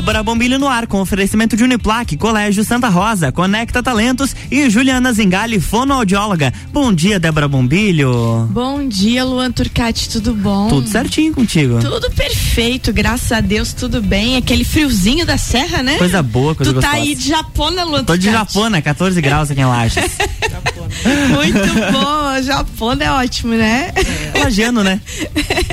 Débora 0.00 0.22
Bombilho 0.22 0.58
no 0.58 0.66
ar 0.66 0.86
com 0.86 0.98
oferecimento 0.98 1.54
de 1.54 1.62
Uniplaque, 1.62 2.16
Colégio 2.16 2.64
Santa 2.64 2.88
Rosa, 2.88 3.30
Conecta 3.30 3.82
Talentos 3.82 4.34
e 4.50 4.70
Juliana 4.70 5.12
Zingali, 5.12 5.60
fonoaudióloga. 5.60 6.54
Bom 6.72 6.90
dia, 6.90 7.20
Débora 7.20 7.46
Bombilho. 7.46 8.48
Bom 8.50 8.88
dia, 8.88 9.22
Luan 9.22 9.52
Turcati, 9.52 10.08
tudo 10.08 10.32
bom? 10.32 10.68
Tudo 10.68 10.88
certinho 10.88 11.34
contigo. 11.34 11.80
Tudo 11.80 12.10
perfeito, 12.12 12.94
graças 12.94 13.30
a 13.30 13.42
Deus, 13.42 13.74
tudo 13.74 14.00
bem. 14.00 14.38
Aquele 14.38 14.64
friozinho 14.64 15.26
da 15.26 15.36
serra, 15.36 15.82
né? 15.82 15.98
Coisa 15.98 16.22
boa, 16.22 16.54
coisa 16.54 16.72
Tu 16.72 16.76
gostosa. 16.76 16.96
tá 16.96 17.02
aí 17.02 17.14
de 17.14 17.28
Japona, 17.28 17.84
Luan 17.84 18.02
Tô 18.02 18.16
de? 18.16 18.30
Japona, 18.30 18.80
14 18.80 19.20
graus 19.20 19.50
aqui 19.50 19.60
em 19.60 19.66
Lages. 19.66 20.02
Muito 21.34 21.92
bom, 21.92 22.42
Japona 22.42 23.04
é 23.04 23.10
ótimo, 23.10 23.54
né? 23.54 23.92
Lagiano, 24.38 24.82
né? 24.82 25.00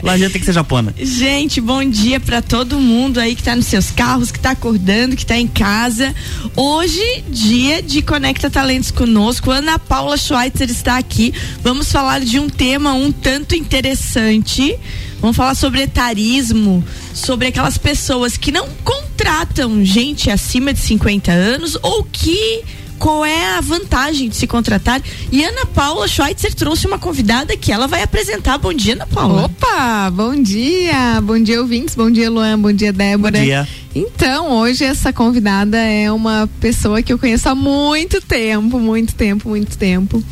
Lagiano 0.03 0.31
tem 0.31 0.39
que 0.39 0.45
ser 0.45 0.53
Japona. 0.53 0.93
Gente, 0.97 1.59
bom 1.59 1.83
dia 1.83 2.19
pra 2.19 2.41
todo 2.41 2.79
mundo 2.79 3.19
aí 3.19 3.35
que 3.35 3.43
tá 3.43 3.55
nos 3.55 3.65
seus 3.65 3.91
carros, 3.91 4.16
que 4.25 4.39
tá 4.39 4.51
acordando, 4.51 5.15
que 5.15 5.25
tá 5.25 5.37
em 5.37 5.47
casa. 5.47 6.13
Hoje, 6.55 7.23
dia 7.29 7.81
de 7.81 8.01
Conecta 8.01 8.49
Talentos 8.49 8.89
conosco. 8.89 9.51
Ana 9.51 9.77
Paula 9.77 10.17
Schweitzer 10.17 10.69
está 10.69 10.97
aqui. 10.97 11.33
Vamos 11.61 11.91
falar 11.91 12.21
de 12.21 12.39
um 12.39 12.49
tema 12.49 12.93
um 12.93 13.11
tanto 13.11 13.55
interessante. 13.55 14.77
Vamos 15.21 15.35
falar 15.35 15.55
sobre 15.55 15.81
etarismo, 15.81 16.83
sobre 17.13 17.47
aquelas 17.47 17.77
pessoas 17.77 18.37
que 18.37 18.51
não 18.51 18.67
contratam 18.83 19.83
gente 19.85 20.29
acima 20.29 20.73
de 20.73 20.79
50 20.79 21.31
anos 21.31 21.77
ou 21.81 22.03
que 22.03 22.63
qual 22.97 23.25
é 23.25 23.57
a 23.57 23.61
vantagem 23.61 24.29
de 24.29 24.35
se 24.35 24.47
contratar. 24.47 25.01
E 25.31 25.43
Ana 25.43 25.65
Paula 25.65 26.07
Schweitzer 26.07 26.53
trouxe 26.53 26.87
uma 26.87 26.99
convidada 26.99 27.55
que 27.55 27.71
ela 27.71 27.87
vai 27.87 28.03
apresentar. 28.03 28.57
Bom 28.57 28.73
dia, 28.73 28.93
Ana 28.93 29.07
Paula. 29.07 29.45
Opa, 29.45 30.09
bom 30.11 30.35
dia, 30.35 31.21
bom 31.21 31.39
dia 31.39 31.61
ouvintes, 31.61 31.95
bom 31.95 32.09
dia 32.09 32.29
Luan, 32.29 32.59
bom 32.59 32.71
dia 32.71 32.91
Débora. 32.91 33.37
Bom 33.39 33.45
dia. 33.45 33.67
Então, 33.93 34.51
hoje 34.51 34.83
essa 34.83 35.11
convidada 35.11 35.77
é 35.77 36.11
uma 36.11 36.47
pessoa 36.59 37.01
que 37.01 37.11
eu 37.11 37.17
conheço 37.17 37.49
há 37.49 37.55
muito 37.55 38.21
tempo, 38.21 38.79
muito 38.79 39.15
tempo, 39.15 39.49
muito 39.49 39.77
tempo. 39.77 40.23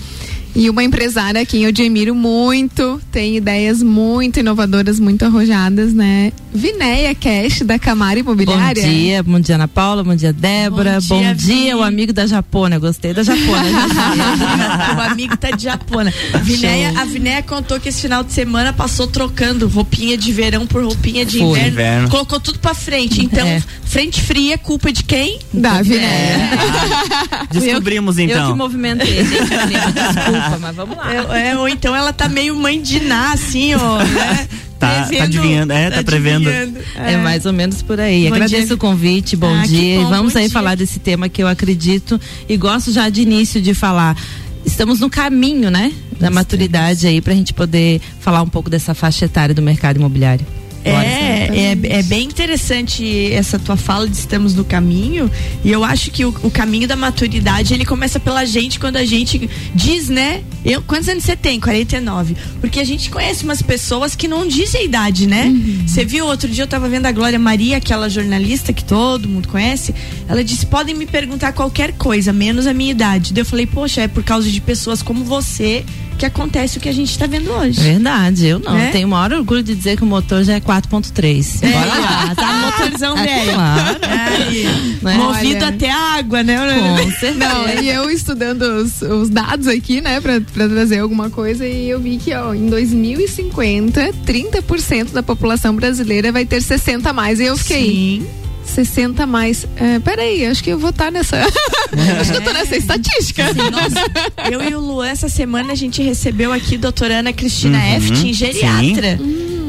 E 0.56 0.70
uma 0.70 0.84
empresária 0.84 1.42
a 1.42 1.46
quem 1.46 1.64
eu 1.64 1.70
admiro 1.70 2.16
muito, 2.16 3.02
tem 3.12 3.36
ideias 3.36 3.84
muito 3.84 4.40
inovadoras, 4.40 5.00
muito 5.00 5.26
arrojadas, 5.26 5.94
né? 5.94 6.32
Vinéia 6.56 7.14
Cash, 7.14 7.62
da 7.64 7.78
Camara 7.78 8.18
Imobiliária. 8.20 8.82
Bom 8.82 8.90
dia, 8.90 9.24
bom 9.24 9.40
dia 9.40 9.56
Ana 9.56 9.68
Paula, 9.68 10.04
bom 10.04 10.16
dia 10.16 10.32
Débora, 10.32 11.00
Bom 11.02 11.16
bom 11.16 11.22
dia, 11.22 11.36
dia, 11.36 11.74
Vi. 11.74 11.76
o 11.76 11.84
amigo 11.84 12.14
da 12.14 12.26
Japona, 12.26 12.80
gostei 12.80 13.14
da 13.14 13.24
Japona. 13.24 13.64
o 14.98 15.02
amigo 15.12 15.36
tá 15.36 15.52
de 15.52 15.64
Japona. 15.64 16.14
Vinéia, 16.42 16.94
a 17.00 17.04
Vinéia 17.06 17.44
contou 17.44 17.80
que 17.80 17.90
esse 17.90 18.02
final 18.02 18.24
de 18.24 18.32
semana 18.32 18.72
passou 18.72 19.06
trocando 19.08 19.68
roupinha 19.68 20.18
de 20.18 20.32
verão 20.32 20.66
por 20.66 20.82
roupinha 20.84 21.26
de 21.26 21.42
inverno, 21.44 21.68
Inverno. 21.68 22.10
Colocou 22.10 22.40
tudo 22.40 22.60
pra 22.60 22.74
frente. 22.74 23.24
Então, 23.24 23.46
É. 23.46 23.62
frente 23.84 24.22
fria, 24.22 24.58
culpa 24.58 24.92
de 24.94 25.04
quem? 25.04 25.40
Da 25.54 25.82
Vinéia. 25.82 26.52
Descobrimos 27.52 28.18
Eu 28.18 28.28
que 28.28 28.32
então. 28.34 28.56
movimentei, 28.56 29.26
gente, 29.26 29.50
desculpa, 29.50 30.58
mas 30.62 30.76
vamos 30.76 30.96
lá. 30.98 31.14
É, 31.36 31.50
é, 31.50 31.58
ou 31.58 31.68
então 31.68 31.94
ela 31.96 32.14
tá 32.14 32.30
meio 32.30 32.56
mãe 32.56 32.82
de 32.82 33.02
Ná, 33.02 33.34
assim, 33.34 33.74
ó, 33.76 33.98
né? 34.04 34.48
Tá- 34.80 35.08
tá 35.10 35.24
adivinhando, 35.24 35.72
é, 35.74 35.90
tá 35.90 36.04
prevendo. 36.04 36.48
adivinhando. 36.50 36.80
É. 36.96 37.18
mais 37.18 37.46
ou 37.46 37.54
menos 37.54 37.82
por 37.82 38.00
aí. 38.00 38.28
Bom 38.28 38.36
Agradeço 38.36 38.68
dia. 38.68 38.76
o 38.76 38.78
convite, 38.78 39.36
bom 39.36 39.54
Ah, 39.54 39.66
dia. 39.66 40.00
bom, 40.00 40.08
e 40.08 40.10
vamos 40.10 40.34
bom 40.34 40.40
aí 40.40 40.46
dia. 40.46 40.54
falar 40.54 40.76
desse 40.76 41.00
tema 41.00 41.30
que 41.30 41.42
eu 41.42 41.48
acredito 41.48 42.20
e 42.50 42.58
gosto 42.58 42.92
já 42.92 43.08
de 43.10 43.22
início 43.22 43.62
de 43.62 43.74
falar. 43.74 44.18
Estamos 44.66 45.00
no 45.00 45.10
caminho, 45.10 45.70
né? 45.72 45.92
Da 46.20 46.30
maturidade 46.30 47.06
aí 47.08 47.22
pra 47.22 47.34
gente 47.34 47.54
poder 47.54 48.02
falar 48.20 48.42
um 48.42 48.48
pouco 48.50 48.70
dessa 48.70 48.94
faixa 48.94 49.26
etária 49.26 49.54
do 49.56 49.62
mercado 49.62 49.98
imobiliário. 49.98 50.46
É, 50.90 51.50
é, 51.72 52.00
é 52.00 52.04
bem 52.04 52.26
interessante 52.26 53.32
essa 53.32 53.58
tua 53.58 53.76
fala 53.76 54.08
de 54.08 54.16
estamos 54.16 54.54
no 54.54 54.64
caminho 54.64 55.30
e 55.64 55.72
eu 55.72 55.84
acho 55.84 56.12
que 56.12 56.24
o, 56.24 56.30
o 56.44 56.52
caminho 56.52 56.88
da 56.88 56.96
maturidade 56.96 57.74
ele 57.74 57.86
começa 57.86 58.20
pela 58.20 58.46
gente 58.46 58.80
quando 58.80 58.98
a 58.98 59.06
gente 59.06 59.50
diz, 59.74 60.10
né? 60.10 60.44
Eu, 60.64 60.82
quantos 60.82 61.10
anos 61.10 61.24
você 61.24 61.36
tem? 61.36 61.60
49. 61.60 62.36
Porque 62.62 62.80
a 62.80 62.84
gente 62.84 63.10
conhece 63.10 63.44
umas 63.44 63.62
pessoas 63.62 64.16
que 64.16 64.28
não 64.28 64.48
dizem 64.48 64.82
a 64.82 64.84
idade, 64.84 65.28
né? 65.28 65.46
Você 65.88 66.06
viu 66.06 66.26
outro 66.26 66.48
dia 66.48 66.64
eu 66.64 66.68
tava 66.68 66.88
vendo 66.88 67.06
a 67.06 67.12
Glória 67.12 67.40
Maria, 67.40 67.78
aquela 67.78 68.10
jornalista 68.10 68.74
que 68.74 68.84
todo 68.84 69.28
mundo 69.28 69.48
conhece, 69.48 69.94
ela 70.28 70.44
disse: 70.44 70.66
"Podem 70.66 70.96
me 70.96 71.06
perguntar 71.06 71.54
qualquer 71.54 71.94
coisa, 71.94 72.32
menos 72.32 72.68
a 72.68 72.74
minha 72.74 72.92
idade". 72.92 73.34
Daí 73.34 73.42
eu 73.42 73.46
falei: 73.46 73.66
"Poxa, 73.66 74.02
é 74.02 74.08
por 74.08 74.24
causa 74.24 74.50
de 74.50 74.62
pessoas 74.62 75.02
como 75.02 75.24
você 75.24 75.84
que 76.18 76.26
acontece 76.26 76.78
o 76.78 76.82
que 76.82 76.90
a 76.90 76.94
gente 76.94 77.18
tá 77.18 77.28
vendo 77.28 77.52
hoje". 77.52 77.80
Verdade, 77.82 78.48
eu 78.48 78.60
não. 78.60 78.78
É? 78.78 78.90
Tenho 78.92 79.08
o 79.08 79.12
maior 79.12 79.34
orgulho 79.34 79.62
de 79.64 79.76
dizer 79.76 79.98
que 79.98 80.04
o 80.04 80.06
motor 80.06 80.44
já 80.44 80.54
é 80.54 80.60
4.3. 80.60 81.60
É. 81.62 81.72
Bora 81.72 81.86
lá. 82.00 82.36
Tá 82.36 82.54
motorzão 82.54 83.18
É 83.18 83.24
velho. 83.24 83.54
claro. 83.54 83.98
Aí, 84.02 84.64
Né? 85.02 85.14
Movido 85.18 85.56
Olha. 85.66 85.68
até 85.70 85.90
a 85.90 85.98
água, 86.18 86.44
né? 86.44 86.58
Com 87.04 87.12
certeza. 87.12 87.34
Não, 87.36 87.68
e 87.82 87.90
eu 87.90 88.10
estudando 88.10 88.62
os, 88.62 89.02
os 89.02 89.30
dados 89.30 89.68
aqui, 89.68 90.02
né, 90.02 90.20
pra, 90.20 90.42
pra 90.42 90.68
trazer 90.68 91.00
alguma 91.00 91.30
coisa, 91.30 91.66
e 91.68 91.90
eu 91.90 92.00
vi 92.00 92.18
que, 92.18 92.34
ó, 92.34 92.54
em 92.54 92.68
2050, 92.68 94.12
30% 94.26 95.12
da 95.12 95.24
população 95.24 95.76
brasileira 95.76 96.32
vai 96.32 96.46
ter 96.46 96.62
60 96.62 97.10
a 97.10 97.14
mais. 97.14 97.40
E 97.40 97.46
eu 97.46 97.58
fiquei, 97.58 97.86
Sim. 97.86 98.28
60 98.66 99.24
a 99.24 99.26
mais. 99.26 99.66
É, 99.76 100.00
peraí, 100.00 100.46
acho 100.46 100.64
que 100.64 100.70
eu 100.70 100.80
vou 100.80 100.90
estar 100.90 101.12
nessa. 101.12 101.38
acho 102.20 102.32
que 102.32 102.38
eu 102.38 102.44
tô 102.44 102.52
nessa 102.54 102.76
estatística. 102.76 103.54
Sim, 103.54 103.70
nossa, 103.70 104.52
eu 104.52 104.62
e 104.62 104.76
o 104.76 104.80
Luan, 104.80 105.08
essa 105.08 105.30
semana 105.30 105.74
a 105.74 105.76
gente 105.76 106.02
recebeu 106.02 106.52
aqui 106.52 106.76
a 106.76 106.80
doutora 106.80 107.20
Ana 107.20 107.34
Cristina 107.34 107.78
Uhum, 107.78 107.98
Eftin, 107.98 108.34
geriatra. 108.34 109.20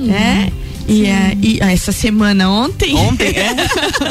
É. 0.09 0.67
E, 0.89 1.05
é, 1.05 1.37
e 1.43 1.59
ah, 1.61 1.73
essa 1.73 1.91
semana 1.91 2.49
ontem. 2.49 2.95
Ontem, 2.95 3.35
é. 3.37 3.57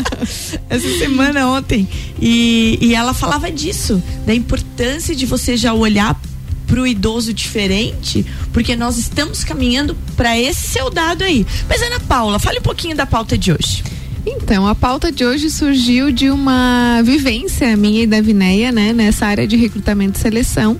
essa 0.69 0.97
semana 0.97 1.47
ontem. 1.47 1.87
E, 2.21 2.77
e 2.81 2.93
ela 2.93 3.13
falava 3.13 3.49
disso, 3.49 4.01
da 4.25 4.35
importância 4.35 5.15
de 5.15 5.25
você 5.25 5.55
já 5.55 5.73
olhar 5.73 6.19
pro 6.67 6.85
idoso 6.85 7.33
diferente, 7.33 8.25
porque 8.51 8.75
nós 8.75 8.97
estamos 8.97 9.43
caminhando 9.43 9.95
para 10.17 10.37
esse 10.37 10.67
seu 10.67 10.89
dado 10.89 11.23
aí. 11.23 11.45
Mas 11.69 11.81
Ana 11.81 11.99
Paula, 12.01 12.39
fale 12.39 12.59
um 12.59 12.63
pouquinho 12.63 12.95
da 12.95 13.05
pauta 13.05 13.37
de 13.37 13.51
hoje. 13.51 13.83
Então, 14.25 14.65
a 14.65 14.73
pauta 14.73 15.11
de 15.11 15.23
hoje 15.23 15.51
surgiu 15.51 16.11
de 16.11 16.29
uma 16.31 17.01
vivência 17.03 17.77
minha 17.77 18.03
e 18.03 18.07
da 18.07 18.19
Vinéia, 18.21 18.71
né, 18.71 18.91
nessa 18.91 19.27
área 19.27 19.47
de 19.47 19.55
recrutamento 19.55 20.17
e 20.17 20.21
seleção, 20.21 20.77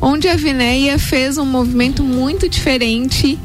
onde 0.00 0.28
a 0.28 0.36
Vinéia 0.36 0.98
fez 0.98 1.36
um 1.36 1.44
movimento 1.44 2.04
muito 2.04 2.48
diferente 2.48 3.38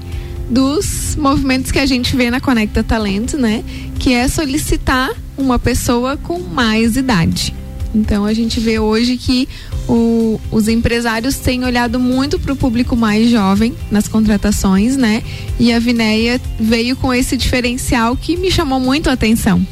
dos 0.49 1.15
movimentos 1.15 1.71
que 1.71 1.79
a 1.79 1.85
gente 1.85 2.15
vê 2.15 2.29
na 2.29 2.39
Conecta 2.39 2.83
Talento, 2.83 3.37
né, 3.37 3.63
que 3.97 4.13
é 4.13 4.27
solicitar 4.27 5.09
uma 5.37 5.57
pessoa 5.57 6.17
com 6.17 6.39
mais 6.39 6.95
idade. 6.95 7.60
Então, 7.93 8.25
a 8.25 8.33
gente 8.33 8.59
vê 8.59 8.79
hoje 8.79 9.17
que 9.17 9.47
o- 9.87 10.39
os 10.51 10.67
empresários 10.67 11.35
têm 11.37 11.63
olhado 11.65 11.99
muito 11.99 12.39
para 12.39 12.53
o 12.53 12.55
público 12.55 12.95
mais 12.95 13.29
jovem 13.29 13.73
nas 13.91 14.07
contratações, 14.07 14.95
né? 14.95 15.21
E 15.59 15.73
a 15.73 15.79
Vinéia 15.79 16.39
veio 16.59 16.95
com 16.95 17.13
esse 17.13 17.35
diferencial 17.35 18.15
que 18.15 18.37
me 18.37 18.49
chamou 18.51 18.79
muito 18.79 19.09
a 19.09 19.13
atenção. 19.13 19.65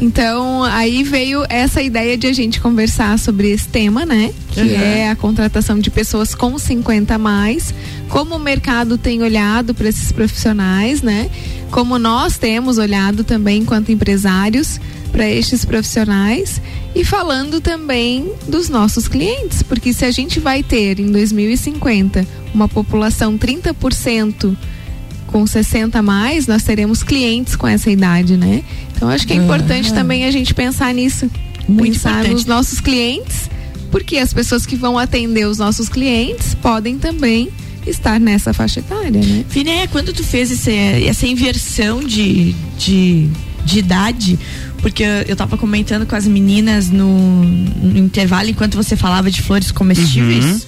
Então, 0.00 0.62
aí 0.64 1.02
veio 1.02 1.44
essa 1.48 1.82
ideia 1.82 2.16
de 2.16 2.26
a 2.26 2.32
gente 2.32 2.58
conversar 2.60 3.18
sobre 3.18 3.50
esse 3.50 3.68
tema, 3.68 4.06
né? 4.06 4.32
Que 4.50 4.60
Uhum. 4.60 4.80
é 4.80 5.10
a 5.10 5.16
contratação 5.16 5.78
de 5.78 5.90
pessoas 5.90 6.34
com 6.34 6.58
50 6.58 7.14
a 7.16 7.18
mais, 7.18 7.74
como 8.08 8.36
o 8.36 8.38
mercado 8.38 8.96
tem 8.96 9.22
olhado 9.22 9.74
para 9.74 9.88
esses 9.88 10.10
profissionais, 10.10 11.02
né? 11.02 11.28
Como 11.70 11.98
nós 11.98 12.38
temos 12.38 12.78
olhado 12.78 13.24
também 13.24 13.60
enquanto 13.62 13.92
empresários 13.92 14.80
para 15.12 15.28
estes 15.28 15.64
profissionais 15.64 16.60
e 16.94 17.04
falando 17.04 17.60
também 17.60 18.32
dos 18.48 18.68
nossos 18.68 19.06
clientes, 19.06 19.62
porque 19.62 19.92
se 19.92 20.04
a 20.04 20.10
gente 20.10 20.40
vai 20.40 20.62
ter 20.62 20.98
em 20.98 21.12
2050 21.12 22.26
uma 22.54 22.66
população 22.66 23.38
30% 23.38 24.56
com 25.26 25.46
60 25.46 25.98
a 25.98 26.02
mais, 26.02 26.46
nós 26.46 26.62
teremos 26.62 27.02
clientes 27.02 27.54
com 27.54 27.68
essa 27.68 27.90
idade, 27.90 28.36
né? 28.36 28.62
Então 28.94 29.08
acho 29.08 29.26
que 29.26 29.32
é 29.32 29.36
importante 29.36 29.92
também 29.92 30.24
a 30.24 30.30
gente 30.30 30.54
pensar 30.54 30.92
nisso. 30.92 31.30
Muito 31.68 31.92
pensar 31.92 32.10
importante. 32.10 32.32
nos 32.32 32.44
nossos 32.44 32.80
clientes, 32.80 33.50
porque 33.90 34.18
as 34.18 34.32
pessoas 34.32 34.66
que 34.66 34.76
vão 34.76 34.98
atender 34.98 35.46
os 35.46 35.58
nossos 35.58 35.88
clientes 35.88 36.54
podem 36.54 36.98
também 36.98 37.50
estar 37.86 38.20
nessa 38.20 38.52
faixa 38.52 38.80
etária, 38.80 39.20
né? 39.20 39.44
Finéia, 39.48 39.88
quando 39.88 40.12
tu 40.12 40.22
fez 40.22 40.50
esse, 40.50 40.72
essa 40.72 41.26
inversão 41.26 42.00
de, 42.00 42.54
de, 42.78 43.28
de 43.64 43.78
idade, 43.78 44.38
porque 44.78 45.02
eu- 45.02 45.22
eu 45.28 45.36
tava 45.36 45.56
comentando 45.56 46.06
com 46.06 46.14
as 46.16 46.26
meninas 46.26 46.90
no, 46.90 47.44
no 47.44 47.98
intervalo 47.98 48.48
enquanto 48.48 48.74
você 48.74 48.96
falava 48.96 49.30
de 49.30 49.40
flores 49.42 49.70
comestíveis. 49.70 50.44
Uhum. 50.44 50.60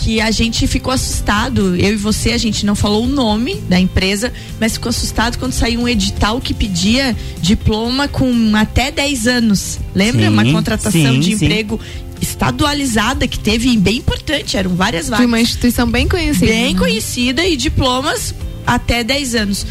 Que 0.00 0.20
a 0.20 0.30
gente 0.30 0.66
ficou 0.68 0.92
assustado, 0.92 1.74
eu 1.74 1.92
e 1.92 1.96
você, 1.96 2.30
a 2.30 2.38
gente 2.38 2.64
não 2.64 2.76
falou 2.76 3.04
o 3.04 3.08
nome 3.08 3.56
da 3.68 3.80
empresa, 3.80 4.32
mas 4.60 4.74
ficou 4.74 4.90
assustado 4.90 5.36
quando 5.38 5.52
saiu 5.52 5.80
um 5.80 5.88
edital 5.88 6.40
que 6.40 6.54
pedia 6.54 7.16
diploma 7.42 8.06
com 8.06 8.52
até 8.54 8.92
10 8.92 9.26
anos. 9.26 9.80
Lembra? 9.94 10.22
Sim, 10.22 10.32
Uma 10.32 10.44
contratação 10.44 10.92
sim, 11.14 11.18
de 11.20 11.36
sim. 11.36 11.44
emprego 11.46 11.80
estadualizada 12.20 13.26
que 13.26 13.38
teve 13.38 13.76
bem 13.76 13.96
importante, 13.96 14.56
eram 14.56 14.74
várias 14.76 15.06
De 15.06 15.10
vagas 15.10 15.26
uma 15.26 15.40
instituição 15.40 15.90
bem 15.90 16.06
conhecida. 16.06 16.46
bem 16.46 16.72
né? 16.74 16.78
conhecida 16.78 17.44
e 17.44 17.56
diplomas 17.56 18.34
até 18.66 19.02
10 19.02 19.34
anos. 19.34 19.66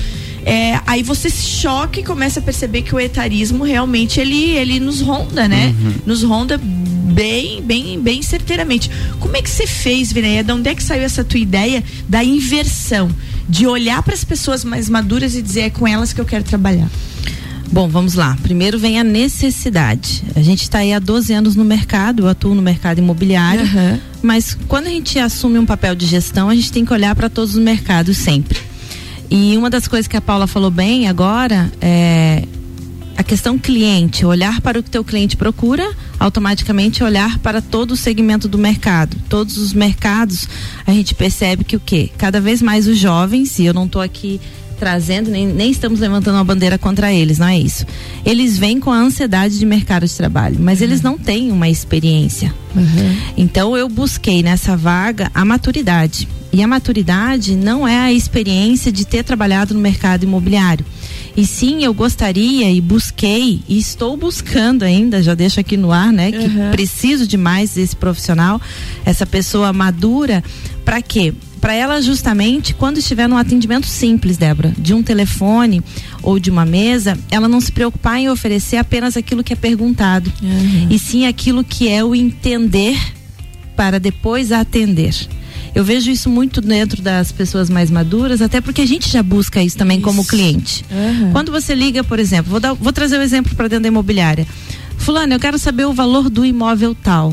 É, 0.47 0.79
aí 0.88 1.03
você 1.03 1.29
se 1.29 1.44
choca 1.45 1.99
e 1.99 2.03
começa 2.03 2.39
a 2.39 2.44
perceber 2.44 2.81
que 2.81 2.95
o 2.95 2.99
etarismo 2.99 3.65
realmente 3.65 4.17
ele, 4.19 4.51
ele 4.51 4.79
nos 4.79 5.01
ronda, 5.01 5.45
né? 5.45 5.75
Uhum. 5.77 5.94
Nos 6.05 6.23
ronda 6.23 6.57
bem, 6.57 7.61
bem, 7.61 7.99
bem 7.99 8.21
certeiramente. 8.21 8.89
Como 9.19 9.35
é 9.35 9.41
que 9.41 9.49
você 9.49 9.67
fez, 9.67 10.13
Vinéia? 10.13 10.45
De 10.45 10.51
onde 10.53 10.69
é 10.69 10.73
que 10.75 10.81
saiu 10.81 11.03
essa 11.03 11.21
tua 11.21 11.39
ideia 11.39 11.83
da 12.07 12.23
inversão? 12.23 13.09
De 13.49 13.67
olhar 13.67 14.01
para 14.03 14.13
as 14.13 14.23
pessoas 14.23 14.63
mais 14.63 14.88
maduras 14.88 15.35
e 15.35 15.41
dizer 15.41 15.61
é 15.61 15.69
com 15.69 15.85
elas 15.85 16.13
que 16.13 16.21
eu 16.21 16.25
quero 16.25 16.45
trabalhar. 16.45 16.89
Bom, 17.69 17.89
vamos 17.89 18.13
lá. 18.13 18.38
Primeiro 18.41 18.79
vem 18.79 18.97
a 18.97 19.03
necessidade. 19.03 20.23
A 20.33 20.41
gente 20.41 20.61
está 20.61 20.79
aí 20.79 20.93
há 20.93 21.00
12 21.00 21.33
anos 21.33 21.55
no 21.57 21.65
mercado, 21.65 22.23
eu 22.23 22.27
atuo 22.29 22.55
no 22.55 22.61
mercado 22.61 23.00
imobiliário, 23.00 23.63
Uhum. 23.65 24.00
mas 24.21 24.57
quando 24.69 24.88
a 24.88 24.89
gente 24.89 25.19
assume 25.19 25.59
um 25.59 25.65
papel 25.65 25.93
de 25.93 26.05
gestão, 26.05 26.47
a 26.47 26.55
gente 26.55 26.71
tem 26.71 26.85
que 26.85 26.93
olhar 26.93 27.13
para 27.15 27.29
todos 27.29 27.55
os 27.55 27.61
mercados 27.61 28.15
sempre. 28.17 28.57
E 29.29 29.57
uma 29.57 29.69
das 29.69 29.88
coisas 29.88 30.07
que 30.07 30.15
a 30.15 30.21
Paula 30.21 30.47
falou 30.47 30.71
bem 30.71 31.07
agora 31.07 31.71
é 31.81 32.44
a 33.18 33.24
questão 33.24 33.57
cliente, 33.57 34.24
olhar 34.24 34.62
para 34.62 34.79
o 34.79 34.83
que 34.83 34.91
teu 34.91 35.03
cliente 35.03 35.35
procura, 35.35 35.91
automaticamente 36.19 37.03
olhar 37.03 37.39
para 37.39 37.62
todo 37.62 37.91
o 37.91 37.97
segmento 37.97 38.47
do 38.47 38.59
mercado. 38.59 39.18
Todos 39.27 39.57
os 39.57 39.74
mercados, 39.74 40.47
a 40.85 40.91
gente 40.91 41.15
percebe 41.15 41.63
que 41.63 41.75
o 41.75 41.79
quê? 41.79 42.12
Cada 42.15 42.39
vez 42.39 42.62
mais 42.62 42.88
os 42.88 42.97
jovens, 42.97 43.57
e 43.57 43.65
eu 43.65 43.74
não 43.74 43.85
estou 43.85 44.01
aqui 44.03 44.39
trazendo, 44.77 45.29
nem, 45.29 45.47
nem 45.47 45.71
estamos 45.71 46.00
levantando 46.00 46.35
uma 46.35 46.44
bandeira 46.44 46.77
contra 46.77 47.12
eles, 47.12 47.38
não 47.39 47.47
é 47.47 47.57
isso. 47.59 47.85
Eles 48.25 48.57
vêm 48.57 48.79
com 48.79 48.91
a 48.91 48.97
ansiedade 48.97 49.57
de 49.57 49.65
mercado 49.65 50.06
de 50.06 50.13
trabalho, 50.13 50.57
mas 50.59 50.81
eles 50.81 51.01
não 51.01 51.18
têm 51.18 51.51
uma 51.51 51.68
experiência. 51.69 52.53
Então 53.35 53.75
eu 53.75 53.89
busquei 53.89 54.44
nessa 54.44 54.77
vaga 54.77 55.31
a 55.33 55.44
maturidade. 55.44 56.27
E 56.53 56.62
a 56.63 56.68
maturidade 56.68 57.56
não 57.56 57.88
é 57.88 57.97
a 58.00 58.13
experiência 58.13 58.91
de 58.91 59.06
ter 59.06 59.24
trabalhado 59.24 59.74
no 59.74 59.79
mercado 59.81 60.24
imobiliário. 60.24 60.85
E 61.35 61.45
sim, 61.45 61.83
eu 61.83 61.94
gostaria 61.94 62.71
e 62.71 62.79
busquei 62.81 63.62
e 63.68 63.77
estou 63.77 64.15
buscando 64.18 64.83
ainda, 64.83 65.21
já 65.21 65.35
deixo 65.35 65.59
aqui 65.59 65.75
no 65.77 65.91
ar, 65.91 66.12
né, 66.12 66.31
que 66.31 66.38
Uhum. 66.47 66.71
preciso 66.71 67.27
de 67.27 67.38
mais 67.38 67.71
desse 67.75 67.95
profissional, 67.95 68.59
essa 69.06 69.25
pessoa 69.25 69.71
madura, 69.74 70.44
para 70.83 71.00
quê? 71.01 71.33
Para 71.59 71.74
ela 71.74 72.01
justamente 72.01 72.74
quando 72.74 72.98
estiver 72.98 73.27
num 73.27 73.38
atendimento 73.38 73.88
simples, 73.88 74.38
Débora, 74.38 74.74
de 74.77 74.94
um 74.94 75.01
telefone 75.04 75.81
ou 76.21 76.39
de 76.39 76.50
uma 76.50 76.65
mesa, 76.65 77.18
ela 77.31 77.48
não 77.48 77.59
se 77.59 77.71
preocupar 77.71 78.19
em 78.19 78.30
oferecer 78.30 78.77
apenas 78.77 79.18
aquilo 79.18 79.44
que 79.44 79.54
é 79.54 79.56
perguntado, 79.56 80.31
e 80.89 80.98
sim 81.00 81.25
aquilo 81.25 81.63
que 81.63 81.89
é 81.89 82.04
o 82.04 82.13
entender 82.15 82.98
para 83.75 84.00
depois 84.00 84.51
atender. 84.51 85.13
Eu 85.75 85.83
vejo 85.83 86.09
isso 86.09 86.27
muito 86.30 86.59
dentro 86.62 87.01
das 87.04 87.31
pessoas 87.31 87.69
mais 87.69 87.92
maduras, 87.92 88.42
até 88.42 88.60
porque 88.62 88.81
a 88.81 88.86
gente 88.86 89.10
já 89.10 89.21
busca 89.21 89.62
isso 89.62 89.77
também 89.77 90.01
como 90.01 90.21
Isso. 90.21 90.30
cliente. 90.30 90.86
Quando 91.31 91.51
você 91.51 91.75
liga, 91.75 92.03
por 92.03 92.18
exemplo, 92.18 92.50
vou, 92.50 92.60
dar- 92.60 92.74
vou 92.74 92.92
trazer 92.92 93.18
o 93.18 93.19
um 93.19 93.21
exemplo 93.24 93.56
para 93.56 93.68
dentro 93.68 93.83
da 93.83 93.88
imobiliária. 93.89 94.48
Fulano, 94.98 95.33
eu 95.33 95.39
quero 95.39 95.60
saber 95.60 95.86
o 95.86 95.94
valor 95.94 96.30
do 96.31 96.44
imóvel 96.44 96.95
tal. 96.95 97.31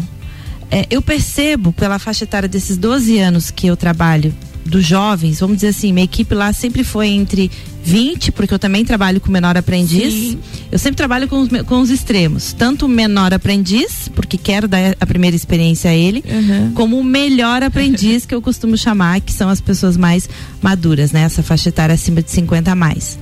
É, 0.71 0.87
eu 0.91 1.01
percebo 1.03 1.73
pela 1.73 1.99
faixa 1.99 2.25
etária 2.25 2.49
desses 2.49 2.77
12 2.77 3.19
anos 3.19 3.51
que 3.51 3.67
eu 3.67 3.77
trabalho, 3.77 4.35
dos 4.65 4.85
jovens, 4.85 5.41
vamos 5.41 5.57
dizer 5.57 5.69
assim, 5.69 5.93
minha 5.93 6.05
equipe 6.05 6.35
lá 6.35 6.53
sempre 6.53 6.83
foi 6.83 7.09
entre 7.09 7.51
20, 7.85 8.33
porque 8.33 8.55
eu 8.55 8.59
também 8.59 8.83
trabalho 8.85 9.21
com 9.21 9.31
menor 9.31 9.57
aprendiz. 9.57 10.13
Sim. 10.13 10.39
Eu 10.73 10.79
sempre 10.79 10.97
trabalho 10.97 11.29
com 11.29 11.41
os, 11.41 11.49
com 11.67 11.81
os 11.81 11.91
extremos. 11.91 12.55
Tanto 12.55 12.87
o 12.87 12.89
menor 12.89 13.35
aprendiz, 13.35 14.09
porque 14.15 14.39
quero 14.39 14.67
dar 14.67 14.97
a 14.99 15.07
primeira 15.07 15.37
experiência 15.37 15.91
a 15.91 15.95
ele, 15.95 16.25
Uhum. 16.27 16.73
como 16.73 16.99
o 16.99 17.05
melhor 17.05 17.63
aprendiz, 17.63 18.25
que 18.25 18.35
eu 18.35 18.41
costumo 18.41 18.77
chamar, 18.77 19.21
que 19.21 19.33
são 19.33 19.51
as 19.51 19.61
pessoas 19.61 19.99
mais 19.99 20.29
maduras, 20.63 21.13
né? 21.13 21.23
Essa 21.23 21.43
faixa 21.43 21.69
etária 21.69 21.95
acima 21.95 22.23
de 22.23 22.31
50 22.31 22.73
a 22.73 22.75
mais. 22.75 23.19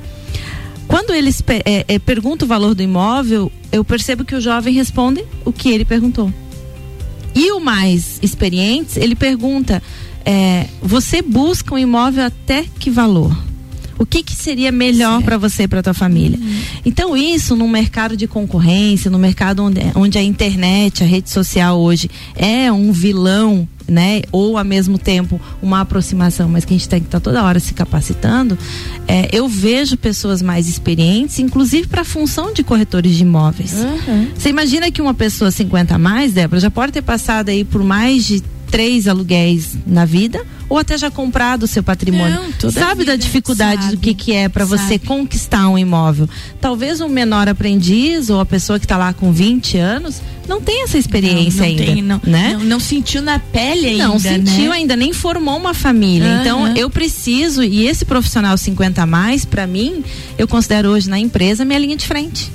Quando 0.86 1.12
eles 1.12 1.42
é, 1.64 1.84
é, 1.88 1.98
perguntam 1.98 2.46
o 2.46 2.48
valor 2.48 2.74
do 2.74 2.82
imóvel, 2.82 3.50
eu 3.72 3.84
percebo 3.84 4.24
que 4.24 4.34
o 4.34 4.40
jovem 4.40 4.74
responde 4.74 5.24
o 5.44 5.52
que 5.52 5.70
ele 5.70 5.84
perguntou. 5.84 6.32
E 7.34 7.50
o 7.52 7.60
mais 7.60 8.18
experiente, 8.22 8.98
ele 8.98 9.14
pergunta: 9.14 9.82
é, 10.24 10.66
você 10.80 11.22
busca 11.22 11.74
um 11.74 11.78
imóvel 11.78 12.24
até 12.24 12.64
que 12.78 12.90
valor? 12.90 13.51
O 13.98 14.06
que, 14.06 14.22
que 14.22 14.34
seria 14.34 14.72
melhor 14.72 15.22
para 15.22 15.38
você 15.38 15.64
e 15.64 15.68
para 15.68 15.82
tua 15.82 15.94
família? 15.94 16.38
Então 16.84 17.16
isso 17.16 17.54
num 17.56 17.68
mercado 17.68 18.16
de 18.16 18.26
concorrência, 18.26 19.10
no 19.10 19.18
mercado 19.18 19.62
onde, 19.62 19.80
onde 19.94 20.18
a 20.18 20.22
internet, 20.22 21.02
a 21.02 21.06
rede 21.06 21.30
social 21.30 21.78
hoje 21.80 22.10
é 22.34 22.70
um 22.72 22.92
vilão, 22.92 23.68
né? 23.88 24.22
Ou 24.32 24.56
ao 24.58 24.64
mesmo 24.64 24.98
tempo 24.98 25.40
uma 25.60 25.80
aproximação, 25.80 26.48
mas 26.48 26.64
que 26.64 26.74
a 26.74 26.76
gente 26.76 26.88
tem 26.88 27.00
que 27.00 27.06
estar 27.06 27.20
toda 27.20 27.42
hora 27.42 27.60
se 27.60 27.74
capacitando. 27.74 28.58
é, 29.06 29.28
eu 29.32 29.48
vejo 29.48 29.96
pessoas 29.96 30.42
mais 30.42 30.68
experientes, 30.68 31.38
inclusive 31.38 31.86
para 31.86 32.02
a 32.02 32.04
função 32.04 32.52
de 32.52 32.62
corretores 32.62 33.14
de 33.16 33.22
imóveis. 33.22 33.74
Você 34.36 34.48
imagina 34.48 34.90
que 34.90 35.02
uma 35.02 35.14
pessoa 35.14 35.50
50 35.50 35.94
a 35.94 35.98
mais, 35.98 36.32
Débora, 36.32 36.60
já 36.60 36.70
pode 36.70 36.92
ter 36.92 37.02
passado 37.02 37.48
aí 37.48 37.64
por 37.64 37.82
mais 37.82 38.24
de 38.24 38.42
três 38.72 39.06
aluguéis 39.06 39.76
na 39.86 40.06
vida 40.06 40.42
ou 40.66 40.78
até 40.78 40.96
já 40.96 41.10
comprado 41.10 41.64
o 41.64 41.66
seu 41.66 41.82
patrimônio. 41.82 42.40
Não, 42.62 42.70
sabe 42.70 43.04
da 43.04 43.14
dificuldade 43.14 43.82
sabe, 43.82 43.96
do 43.96 44.00
que, 44.00 44.14
que 44.14 44.32
é 44.32 44.48
para 44.48 44.64
você 44.64 44.98
conquistar 44.98 45.68
um 45.68 45.76
imóvel. 45.76 46.26
Talvez 46.58 47.02
um 47.02 47.08
menor 47.08 47.46
aprendiz 47.46 48.30
ou 48.30 48.40
a 48.40 48.46
pessoa 48.46 48.78
que 48.78 48.86
está 48.86 48.96
lá 48.96 49.12
com 49.12 49.30
20 49.30 49.76
anos 49.76 50.22
não 50.48 50.62
tem 50.62 50.82
essa 50.84 50.96
experiência 50.96 51.60
não, 51.60 51.66
ainda, 51.66 51.84
tem, 51.84 52.02
não, 52.02 52.20
né? 52.24 52.54
não, 52.54 52.64
não 52.64 52.80
sentiu 52.80 53.20
na 53.20 53.38
pele 53.38 53.88
ainda, 53.88 54.08
Não 54.08 54.18
sentiu 54.18 54.70
né? 54.70 54.76
ainda, 54.76 54.96
nem 54.96 55.12
formou 55.12 55.58
uma 55.58 55.74
família. 55.74 56.26
Aham. 56.26 56.40
Então, 56.40 56.76
eu 56.76 56.88
preciso, 56.88 57.62
e 57.62 57.86
esse 57.86 58.06
profissional 58.06 58.56
50 58.56 59.02
a 59.02 59.06
mais, 59.06 59.44
para 59.44 59.66
mim, 59.66 60.02
eu 60.38 60.48
considero 60.48 60.88
hoje 60.88 61.10
na 61.10 61.18
empresa 61.18 61.66
minha 61.66 61.78
linha 61.78 61.96
de 61.96 62.06
frente. 62.06 62.50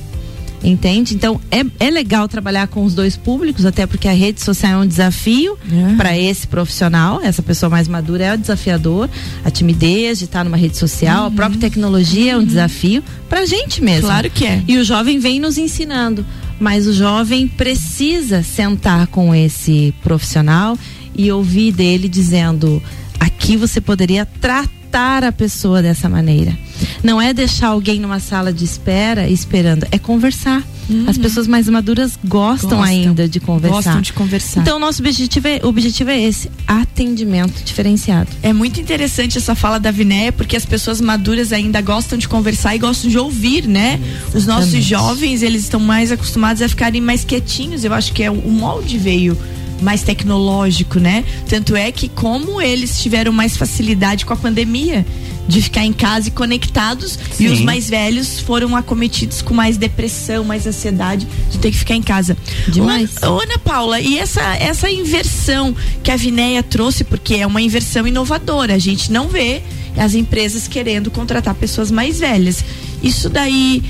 Entende? 0.64 1.14
Então, 1.14 1.40
é, 1.52 1.64
é 1.80 1.90
legal 1.92 2.28
trabalhar 2.28 2.68
com 2.68 2.84
os 2.84 2.96
dois 2.96 3.16
públicos, 3.16 3.66
até 3.66 3.86
porque 3.86 4.08
a 4.08 4.14
rede 4.14 4.42
social 4.42 4.82
é 4.82 4.84
um 4.84 4.88
desafio 4.88 5.58
Aham. 5.72 5.98
para 5.98 6.18
esse 6.18 6.48
profissional. 6.48 7.22
Essa 7.22 7.44
pessoa 7.44 7.70
mais 7.70 7.88
madura 7.88 8.26
é 8.26 8.34
o 8.34 8.38
desafiador. 8.38 9.10
A 9.46 9.52
timidez 9.52 10.20
de 10.20 10.26
estar 10.26 10.44
numa 10.44 10.58
rede 10.58 10.76
social, 10.78 11.28
a 11.28 11.32
própria 11.32 11.60
tecnologia 11.60 12.34
é 12.34 12.38
um 12.38 12.44
desafio 12.44 13.04
para 13.30 13.42
a 13.42 13.46
gente 13.46 13.84
mesmo. 13.84 14.08
Claro 14.08 14.30
que 14.32 14.46
é. 14.46 14.64
E 14.68 14.78
o 14.78 14.84
jovem 14.84 15.20
vem 15.20 15.40
nos 15.40 15.58
ensinando, 15.58 16.26
mas 16.60 16.88
o 16.88 16.94
jovem 16.94 17.48
precisa 17.48 18.42
sentar 18.42 19.08
com 19.08 19.34
esse 19.34 19.94
profissional 20.04 20.78
e 21.16 21.32
ouvir 21.32 21.72
dele 21.72 22.10
dizendo: 22.10 22.82
aqui 23.20 23.56
você 23.56 23.80
poderia 23.80 24.26
tratar 24.26 24.77
a 24.92 25.32
pessoa 25.32 25.82
dessa 25.82 26.10
maneira. 26.10 26.58
Não 27.04 27.22
é 27.22 27.34
deixar 27.34 27.68
alguém 27.68 28.00
numa 28.00 28.20
sala 28.20 28.52
de 28.52 28.64
espera 28.64 29.30
esperando, 29.30 29.86
é 29.92 30.00
conversar. 30.00 30.64
As 31.06 31.18
pessoas 31.18 31.48
mais 31.48 31.68
maduras 31.68 32.18
gostam, 32.24 32.70
Gostam. 32.70 32.82
ainda 32.82 33.28
de 33.28 33.42
conversar. 33.42 33.76
Gostam 33.76 34.02
de 34.02 34.14
conversar. 34.14 34.62
Então, 34.62 34.78
o 34.78 34.80
nosso 34.80 35.02
objetivo 35.02 35.46
é, 35.46 35.60
o 35.62 35.68
objetivo 35.68 36.10
é 36.10 36.22
esse: 36.24 36.50
atendimento 36.66 37.62
diferenciado. 37.64 38.30
É 38.42 38.54
muito 38.54 38.80
interessante 38.80 39.38
essa 39.38 39.54
fala 39.54 39.80
da 39.80 39.92
Vinéia, 39.92 40.32
porque 40.32 40.56
as 40.56 40.66
pessoas 40.66 41.02
maduras 41.02 41.52
ainda 41.52 41.82
gostam 41.82 42.18
de 42.18 42.26
conversar 42.28 42.74
e 42.74 42.80
gostam 42.80 43.10
de 43.10 43.18
ouvir, 43.18 43.68
né? 43.68 44.00
Os 44.34 44.46
nossos 44.46 44.74
Exatamente. 44.74 44.82
jovens, 44.90 45.42
eles 45.42 45.64
estão 45.64 45.80
mais 45.80 46.10
acostumados 46.10 46.62
a 46.62 46.70
ficarem 46.70 47.02
mais 47.02 47.26
quietinhos. 47.26 47.84
Eu 47.84 47.94
acho 47.94 48.14
que 48.14 48.24
é 48.24 48.32
o 48.32 48.50
molde 48.50 48.98
veio 48.98 49.38
mais 49.82 50.02
tecnológico, 50.04 51.00
né? 51.00 51.24
Tanto 51.48 51.76
é 51.76 51.92
que 51.92 52.10
como 52.10 52.62
eles 52.62 53.02
tiveram 53.02 53.32
mais 53.32 53.56
facilidade 53.56 54.26
com 54.26 54.34
a 54.34 54.38
pandemia 54.38 55.06
de 55.48 55.62
ficar 55.62 55.86
em 55.86 55.94
casa 55.94 56.28
e 56.28 56.32
conectados 56.32 57.18
e 57.34 57.36
Sim. 57.36 57.48
os 57.48 57.62
mais 57.62 57.90
velhos 57.90 58.40
foram 58.40 58.76
acometidos 58.76 59.42
com 59.42 59.54
mais 59.54 59.78
depressão, 59.78 60.44
mais 60.44 60.68
ansiedade 60.68 61.26
de 61.50 61.58
ter 61.58 61.72
que 61.72 61.78
ficar 61.78 61.96
em 61.96 62.02
casa. 62.02 62.36
Demais. 62.68 63.12
Ô, 63.24 63.36
Ô, 63.36 63.40
Ana 63.40 63.58
Paula, 63.58 64.00
e 64.02 64.18
essa, 64.18 64.42
essa 64.56 64.90
inversão 64.90 65.74
que 66.04 66.12
a 66.12 66.18
Vinéia 66.18 66.62
trouxe, 66.62 67.04
porque 67.04 67.36
é 67.36 67.48
uma 67.48 67.62
inversão 67.62 68.06
inovadora, 68.06 68.76
a 68.76 68.80
gente 68.80 69.12
não 69.12 69.30
vê 69.30 69.62
as 69.96 70.14
empresas 70.14 70.68
querendo 70.68 71.10
contratar 71.10 71.56
pessoas 71.56 71.90
mais 71.90 72.20
velhas. 72.20 72.64
Isso 73.02 73.30
daí, 73.30 73.82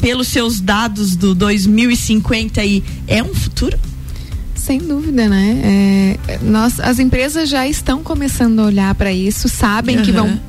pelos 0.00 0.28
seus 0.28 0.60
dados 0.60 1.14
do 1.14 1.34
2050 1.34 2.60
aí, 2.60 2.82
é 3.06 3.22
um 3.22 3.34
futuro? 3.34 3.78
Sem 4.66 4.78
dúvida, 4.78 5.28
né? 5.28 6.18
É, 6.26 6.38
nós, 6.42 6.80
as 6.80 6.98
empresas 6.98 7.48
já 7.48 7.68
estão 7.68 8.02
começando 8.02 8.58
a 8.58 8.64
olhar 8.64 8.92
para 8.96 9.12
isso, 9.12 9.48
sabem 9.48 10.02
que 10.02 10.10
Aham. 10.10 10.22
vão 10.26 10.40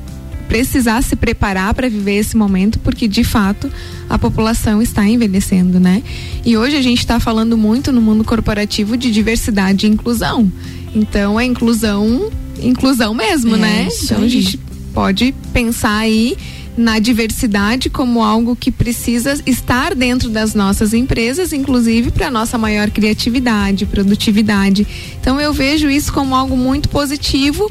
precisar 0.48 1.00
se 1.04 1.14
preparar 1.14 1.72
para 1.72 1.88
viver 1.88 2.16
esse 2.16 2.36
momento, 2.36 2.80
porque 2.80 3.06
de 3.06 3.22
fato 3.22 3.70
a 4.10 4.18
população 4.18 4.82
está 4.82 5.06
envelhecendo, 5.06 5.78
né? 5.78 6.02
E 6.44 6.56
hoje 6.56 6.76
a 6.76 6.82
gente 6.82 6.98
está 6.98 7.20
falando 7.20 7.56
muito 7.56 7.92
no 7.92 8.00
mundo 8.02 8.24
corporativo 8.24 8.96
de 8.96 9.12
diversidade 9.12 9.86
e 9.86 9.90
inclusão. 9.90 10.50
Então 10.92 11.38
é 11.38 11.44
inclusão, 11.44 12.28
inclusão 12.60 13.14
mesmo, 13.14 13.54
É, 13.54 13.58
né? 13.58 13.88
Então 14.02 14.24
a 14.24 14.28
gente 14.28 14.58
pode 14.92 15.32
pensar 15.52 15.96
aí 15.96 16.36
na 16.78 17.00
diversidade 17.00 17.90
como 17.90 18.22
algo 18.22 18.54
que 18.54 18.70
precisa 18.70 19.36
estar 19.44 19.96
dentro 19.96 20.30
das 20.30 20.54
nossas 20.54 20.94
empresas, 20.94 21.52
inclusive 21.52 22.12
para 22.12 22.30
nossa 22.30 22.56
maior 22.56 22.88
criatividade, 22.88 23.84
produtividade. 23.84 24.86
Então 25.20 25.40
eu 25.40 25.52
vejo 25.52 25.90
isso 25.90 26.12
como 26.12 26.36
algo 26.36 26.56
muito 26.56 26.88
positivo 26.88 27.70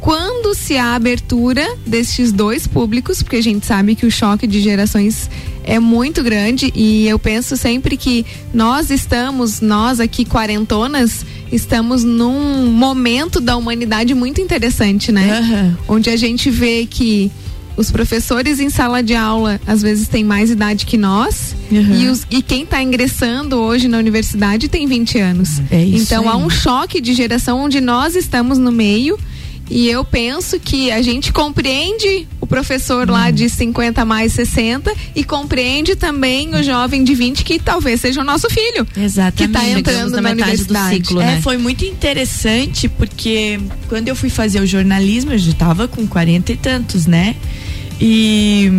quando 0.00 0.54
se 0.54 0.76
há 0.78 0.94
abertura 0.94 1.66
destes 1.86 2.32
dois 2.32 2.66
públicos, 2.66 3.22
porque 3.22 3.36
a 3.36 3.42
gente 3.42 3.66
sabe 3.66 3.94
que 3.94 4.06
o 4.06 4.10
choque 4.10 4.46
de 4.46 4.60
gerações 4.60 5.28
é 5.62 5.78
muito 5.78 6.22
grande 6.22 6.72
e 6.74 7.06
eu 7.06 7.18
penso 7.18 7.56
sempre 7.56 7.96
que 7.96 8.24
nós 8.54 8.90
estamos, 8.90 9.60
nós 9.60 10.00
aqui 10.00 10.24
quarentonas, 10.24 11.26
estamos 11.52 12.04
num 12.04 12.70
momento 12.70 13.38
da 13.40 13.56
humanidade 13.56 14.14
muito 14.14 14.40
interessante, 14.40 15.12
né? 15.12 15.76
Uhum. 15.88 15.96
Onde 15.96 16.08
a 16.08 16.16
gente 16.16 16.50
vê 16.50 16.86
que 16.86 17.30
os 17.76 17.90
professores 17.90 18.58
em 18.58 18.70
sala 18.70 19.02
de 19.02 19.14
aula 19.14 19.60
às 19.66 19.82
vezes 19.82 20.08
têm 20.08 20.24
mais 20.24 20.50
idade 20.50 20.86
que 20.86 20.96
nós 20.96 21.54
uhum. 21.70 21.94
e, 21.94 22.08
os, 22.08 22.26
e, 22.30 22.42
quem 22.42 22.62
está 22.62 22.82
ingressando 22.82 23.56
hoje 23.56 23.88
na 23.88 23.98
universidade 23.98 24.68
tem 24.68 24.86
20 24.86 25.18
anos. 25.18 25.60
É 25.70 25.82
então 25.82 26.22
aí. 26.22 26.28
há 26.28 26.36
um 26.36 26.48
choque 26.48 27.00
de 27.00 27.12
geração 27.12 27.58
onde 27.58 27.80
nós 27.80 28.16
estamos 28.16 28.58
no 28.58 28.72
meio 28.72 29.18
e 29.68 29.88
eu 29.88 30.04
penso 30.04 30.60
que 30.60 30.92
a 30.92 31.02
gente 31.02 31.32
compreende 31.32 32.26
o 32.40 32.46
professor 32.46 33.08
hum. 33.08 33.12
lá 33.12 33.30
de 33.30 33.48
50 33.48 34.04
mais 34.04 34.32
60 34.32 34.94
e 35.14 35.24
compreende 35.24 35.96
também 35.96 36.54
o 36.54 36.62
jovem 36.62 37.02
de 37.02 37.14
20 37.14 37.44
que 37.44 37.58
talvez 37.58 38.00
seja 38.00 38.20
o 38.20 38.24
nosso 38.24 38.48
filho. 38.48 38.86
Exatamente. 38.96 39.36
Que 39.36 39.44
está 39.44 39.68
entrando 39.68 40.12
na, 40.12 40.22
na 40.22 40.30
universidade. 40.30 40.96
Ciclo, 40.96 41.18
né? 41.18 41.38
é, 41.38 41.42
foi 41.42 41.58
muito 41.58 41.84
interessante 41.84 42.88
porque 42.88 43.58
quando 43.88 44.08
eu 44.08 44.14
fui 44.14 44.30
fazer 44.30 44.60
o 44.60 44.66
jornalismo, 44.66 45.32
eu 45.32 45.38
já 45.38 45.50
estava 45.50 45.88
com 45.88 46.06
40 46.06 46.52
e 46.52 46.56
tantos, 46.56 47.06
né? 47.06 47.34
E, 48.00 48.70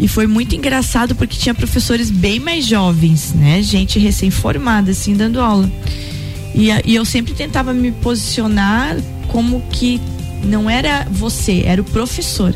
e 0.00 0.08
foi 0.08 0.26
muito 0.26 0.54
engraçado 0.54 1.14
porque 1.14 1.36
tinha 1.36 1.54
professores 1.54 2.10
bem 2.10 2.40
mais 2.40 2.66
jovens, 2.66 3.32
né? 3.34 3.62
Gente 3.62 3.98
recém-formada, 3.98 4.90
assim, 4.90 5.14
dando 5.14 5.40
aula. 5.40 5.70
E, 6.54 6.68
e 6.84 6.94
eu 6.94 7.04
sempre 7.04 7.34
tentava 7.34 7.72
me 7.72 7.92
posicionar 7.92 8.96
como 9.28 9.60
que 9.70 10.00
não 10.44 10.68
era 10.68 11.06
você, 11.10 11.62
era 11.64 11.80
o 11.80 11.84
professor. 11.84 12.54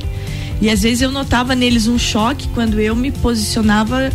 E 0.61 0.71
às 0.71 0.83
vezes 0.83 1.03
eu 1.03 1.11
notava 1.11 1.55
neles 1.55 1.87
um 1.87 1.99
choque 1.99 2.49
quando 2.55 2.81
eu 2.81 2.95
me 2.95 3.11
posicionava 3.11 4.11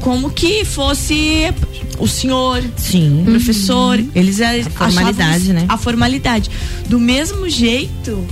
como 0.00 0.30
que 0.30 0.64
fosse 0.64 1.52
o 1.98 2.06
senhor, 2.06 2.62
Sim. 2.76 3.22
o 3.22 3.24
professor. 3.26 3.98
Uhum. 3.98 4.10
Eles 4.14 4.40
a 4.40 4.62
formalidade, 4.70 5.52
né? 5.52 5.64
A 5.68 5.76
formalidade. 5.76 6.50
Do 6.88 6.98
mesmo 6.98 7.48
jeito 7.48 8.24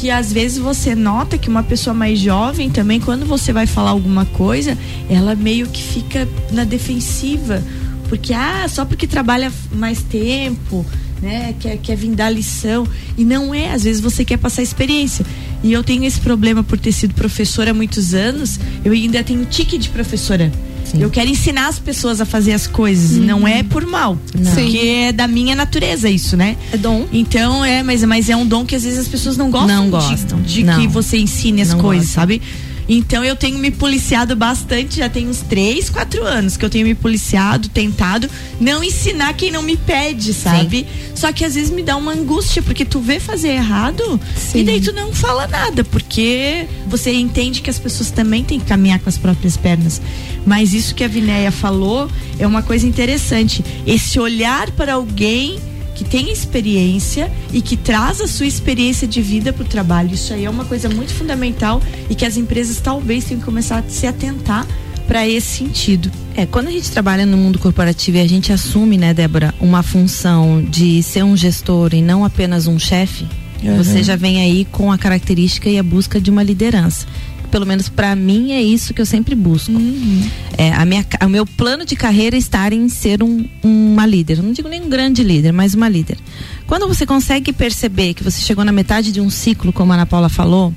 que 0.00 0.10
às 0.10 0.32
vezes 0.32 0.56
você 0.56 0.94
nota 0.94 1.36
que 1.36 1.50
uma 1.50 1.62
pessoa 1.62 1.92
mais 1.92 2.18
jovem 2.18 2.70
também, 2.70 2.98
quando 2.98 3.26
você 3.26 3.52
vai 3.52 3.66
falar 3.66 3.90
alguma 3.90 4.24
coisa, 4.24 4.76
ela 5.10 5.34
meio 5.34 5.66
que 5.68 5.82
fica 5.82 6.26
na 6.50 6.64
defensiva. 6.64 7.62
Porque, 8.08 8.32
ah, 8.32 8.66
só 8.66 8.86
porque 8.86 9.06
trabalha 9.06 9.52
mais 9.70 10.02
tempo, 10.02 10.86
né? 11.20 11.54
Quer, 11.60 11.76
quer 11.76 11.96
vir 11.96 12.14
dar 12.14 12.30
lição. 12.30 12.86
E 13.18 13.26
não 13.26 13.54
é, 13.54 13.74
às 13.74 13.84
vezes 13.84 14.00
você 14.00 14.24
quer 14.24 14.38
passar 14.38 14.62
experiência. 14.62 15.24
E 15.62 15.70
eu 15.70 15.84
tenho 15.84 16.04
esse 16.04 16.18
problema 16.18 16.64
por 16.64 16.78
ter 16.78 16.92
sido 16.92 17.12
professora 17.12 17.72
há 17.72 17.74
muitos 17.74 18.14
anos, 18.14 18.58
eu 18.82 18.94
ainda 18.94 19.22
tenho 19.22 19.44
tique 19.44 19.76
de 19.76 19.90
professora. 19.90 20.50
Sim. 20.90 21.02
Eu 21.02 21.10
quero 21.10 21.30
ensinar 21.30 21.68
as 21.68 21.78
pessoas 21.78 22.20
a 22.20 22.24
fazer 22.24 22.52
as 22.52 22.66
coisas, 22.66 23.16
uhum. 23.16 23.24
não 23.24 23.48
é 23.48 23.62
por 23.62 23.86
mal. 23.86 24.18
Não. 24.36 24.52
Porque 24.52 24.78
é 24.78 25.12
da 25.12 25.28
minha 25.28 25.54
natureza 25.54 26.08
isso, 26.08 26.36
né? 26.36 26.56
É 26.72 26.76
dom. 26.76 27.06
Então, 27.12 27.64
é, 27.64 27.82
mas, 27.82 28.02
mas 28.04 28.28
é 28.28 28.36
um 28.36 28.46
dom 28.46 28.64
que 28.64 28.74
às 28.74 28.82
vezes 28.82 28.98
as 28.98 29.08
pessoas 29.08 29.36
não 29.36 29.50
gostam. 29.50 29.68
Não 29.76 29.90
gostam. 29.90 30.40
De, 30.42 30.54
de 30.54 30.64
não. 30.64 30.80
que 30.80 30.88
você 30.88 31.18
ensine 31.18 31.62
as 31.62 31.70
não 31.70 31.78
coisas, 31.78 32.08
sabe? 32.08 32.42
Então 32.92 33.22
eu 33.22 33.36
tenho 33.36 33.56
me 33.56 33.70
policiado 33.70 34.34
bastante, 34.34 34.96
já 34.96 35.08
tem 35.08 35.28
uns 35.28 35.42
três, 35.42 35.88
quatro 35.88 36.24
anos 36.24 36.56
que 36.56 36.64
eu 36.64 36.68
tenho 36.68 36.84
me 36.84 36.94
policiado, 36.94 37.68
tentado 37.68 38.28
não 38.60 38.82
ensinar 38.82 39.32
quem 39.34 39.52
não 39.52 39.62
me 39.62 39.76
pede, 39.76 40.34
sabe? 40.34 40.78
Sim. 40.78 40.86
Só 41.14 41.32
que 41.32 41.44
às 41.44 41.54
vezes 41.54 41.70
me 41.70 41.84
dá 41.84 41.96
uma 41.96 42.12
angústia, 42.12 42.60
porque 42.60 42.84
tu 42.84 42.98
vê 42.98 43.20
fazer 43.20 43.50
errado 43.50 44.20
Sim. 44.34 44.58
e 44.58 44.64
daí 44.64 44.80
tu 44.80 44.92
não 44.92 45.12
fala 45.12 45.46
nada, 45.46 45.84
porque 45.84 46.66
você 46.88 47.12
entende 47.12 47.62
que 47.62 47.70
as 47.70 47.78
pessoas 47.78 48.10
também 48.10 48.42
têm 48.42 48.58
que 48.58 48.66
caminhar 48.66 48.98
com 48.98 49.08
as 49.08 49.16
próprias 49.16 49.56
pernas. 49.56 50.02
Mas 50.44 50.74
isso 50.74 50.92
que 50.92 51.04
a 51.04 51.08
Vinéia 51.08 51.52
falou 51.52 52.10
é 52.40 52.46
uma 52.46 52.62
coisa 52.62 52.88
interessante. 52.88 53.64
Esse 53.86 54.18
olhar 54.18 54.68
para 54.72 54.94
alguém 54.94 55.60
que 56.00 56.04
tem 56.04 56.32
experiência 56.32 57.30
e 57.52 57.60
que 57.60 57.76
traz 57.76 58.22
a 58.22 58.26
sua 58.26 58.46
experiência 58.46 59.06
de 59.06 59.20
vida 59.20 59.52
para 59.52 59.64
o 59.64 59.66
trabalho. 59.66 60.14
Isso 60.14 60.32
aí 60.32 60.46
é 60.46 60.50
uma 60.50 60.64
coisa 60.64 60.88
muito 60.88 61.12
fundamental 61.12 61.82
e 62.08 62.14
que 62.14 62.24
as 62.24 62.38
empresas 62.38 62.80
talvez 62.80 63.24
tenham 63.24 63.38
que 63.38 63.44
começar 63.44 63.80
a 63.80 63.82
se 63.82 64.06
atentar 64.06 64.66
para 65.06 65.28
esse 65.28 65.58
sentido. 65.58 66.10
É, 66.34 66.46
quando 66.46 66.68
a 66.68 66.70
gente 66.70 66.90
trabalha 66.90 67.26
no 67.26 67.36
mundo 67.36 67.58
corporativo 67.58 68.16
e 68.16 68.20
a 68.20 68.26
gente 68.26 68.50
assume, 68.50 68.96
né, 68.96 69.12
Débora, 69.12 69.54
uma 69.60 69.82
função 69.82 70.64
de 70.64 71.02
ser 71.02 71.22
um 71.22 71.36
gestor 71.36 71.92
e 71.92 72.00
não 72.00 72.24
apenas 72.24 72.66
um 72.66 72.78
chefe, 72.78 73.26
uhum. 73.62 73.76
você 73.76 74.02
já 74.02 74.16
vem 74.16 74.40
aí 74.40 74.64
com 74.64 74.90
a 74.90 74.96
característica 74.96 75.68
e 75.68 75.78
a 75.78 75.82
busca 75.82 76.18
de 76.18 76.30
uma 76.30 76.42
liderança 76.42 77.06
pelo 77.50 77.66
menos 77.66 77.88
para 77.88 78.14
mim 78.14 78.52
é 78.52 78.62
isso 78.62 78.94
que 78.94 79.00
eu 79.00 79.06
sempre 79.06 79.34
busco. 79.34 79.72
Uhum. 79.72 80.28
É, 80.56 80.72
a 80.72 80.84
minha, 80.84 81.04
o 81.22 81.28
meu 81.28 81.44
plano 81.44 81.84
de 81.84 81.96
carreira 81.96 82.36
é 82.36 82.38
estar 82.38 82.72
em 82.72 82.88
ser 82.88 83.22
um, 83.22 83.44
uma 83.62 84.06
líder. 84.06 84.42
não 84.42 84.52
digo 84.52 84.68
nem 84.68 84.80
um 84.80 84.88
grande 84.88 85.22
líder, 85.22 85.52
mas 85.52 85.74
uma 85.74 85.88
líder. 85.88 86.18
Quando 86.66 86.86
você 86.86 87.04
consegue 87.04 87.52
perceber 87.52 88.14
que 88.14 88.22
você 88.22 88.40
chegou 88.40 88.64
na 88.64 88.72
metade 88.72 89.12
de 89.12 89.20
um 89.20 89.28
ciclo, 89.28 89.72
como 89.72 89.92
a 89.92 89.96
Ana 89.96 90.06
Paula 90.06 90.28
falou, 90.28 90.74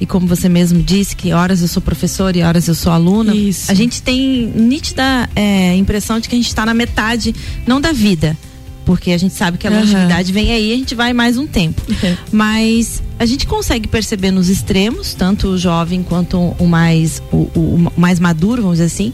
e 0.00 0.06
como 0.06 0.26
você 0.26 0.48
mesmo 0.48 0.82
disse, 0.82 1.14
que 1.14 1.32
horas 1.32 1.62
eu 1.62 1.68
sou 1.68 1.80
professora 1.80 2.36
e 2.36 2.42
horas 2.42 2.66
eu 2.66 2.74
sou 2.74 2.92
aluna, 2.92 3.34
Isso. 3.34 3.70
a 3.70 3.74
gente 3.74 4.02
tem 4.02 4.46
nítida 4.54 5.30
é, 5.36 5.76
impressão 5.76 6.18
de 6.18 6.28
que 6.28 6.34
a 6.34 6.38
gente 6.38 6.48
está 6.48 6.66
na 6.66 6.74
metade, 6.74 7.34
não 7.66 7.80
da 7.80 7.92
vida, 7.92 8.36
porque 8.84 9.12
a 9.12 9.18
gente 9.18 9.34
sabe 9.34 9.58
que 9.58 9.66
a 9.66 9.70
longevidade 9.70 10.28
uhum. 10.28 10.34
vem 10.34 10.52
aí 10.52 10.70
e 10.70 10.74
a 10.74 10.76
gente 10.76 10.94
vai 10.94 11.12
mais 11.12 11.36
um 11.36 11.46
tempo. 11.46 11.80
Uhum. 11.88 12.16
Mas 12.30 13.02
a 13.18 13.26
gente 13.26 13.46
consegue 13.46 13.88
perceber 13.88 14.30
nos 14.30 14.48
extremos, 14.48 15.14
tanto 15.14 15.48
o 15.48 15.58
jovem 15.58 16.02
quanto 16.02 16.38
o 16.38 16.66
mais, 16.66 17.22
o, 17.32 17.36
o, 17.54 17.90
o 17.94 18.00
mais 18.00 18.18
maduro, 18.18 18.62
vamos 18.62 18.78
dizer 18.78 18.86
assim, 18.86 19.12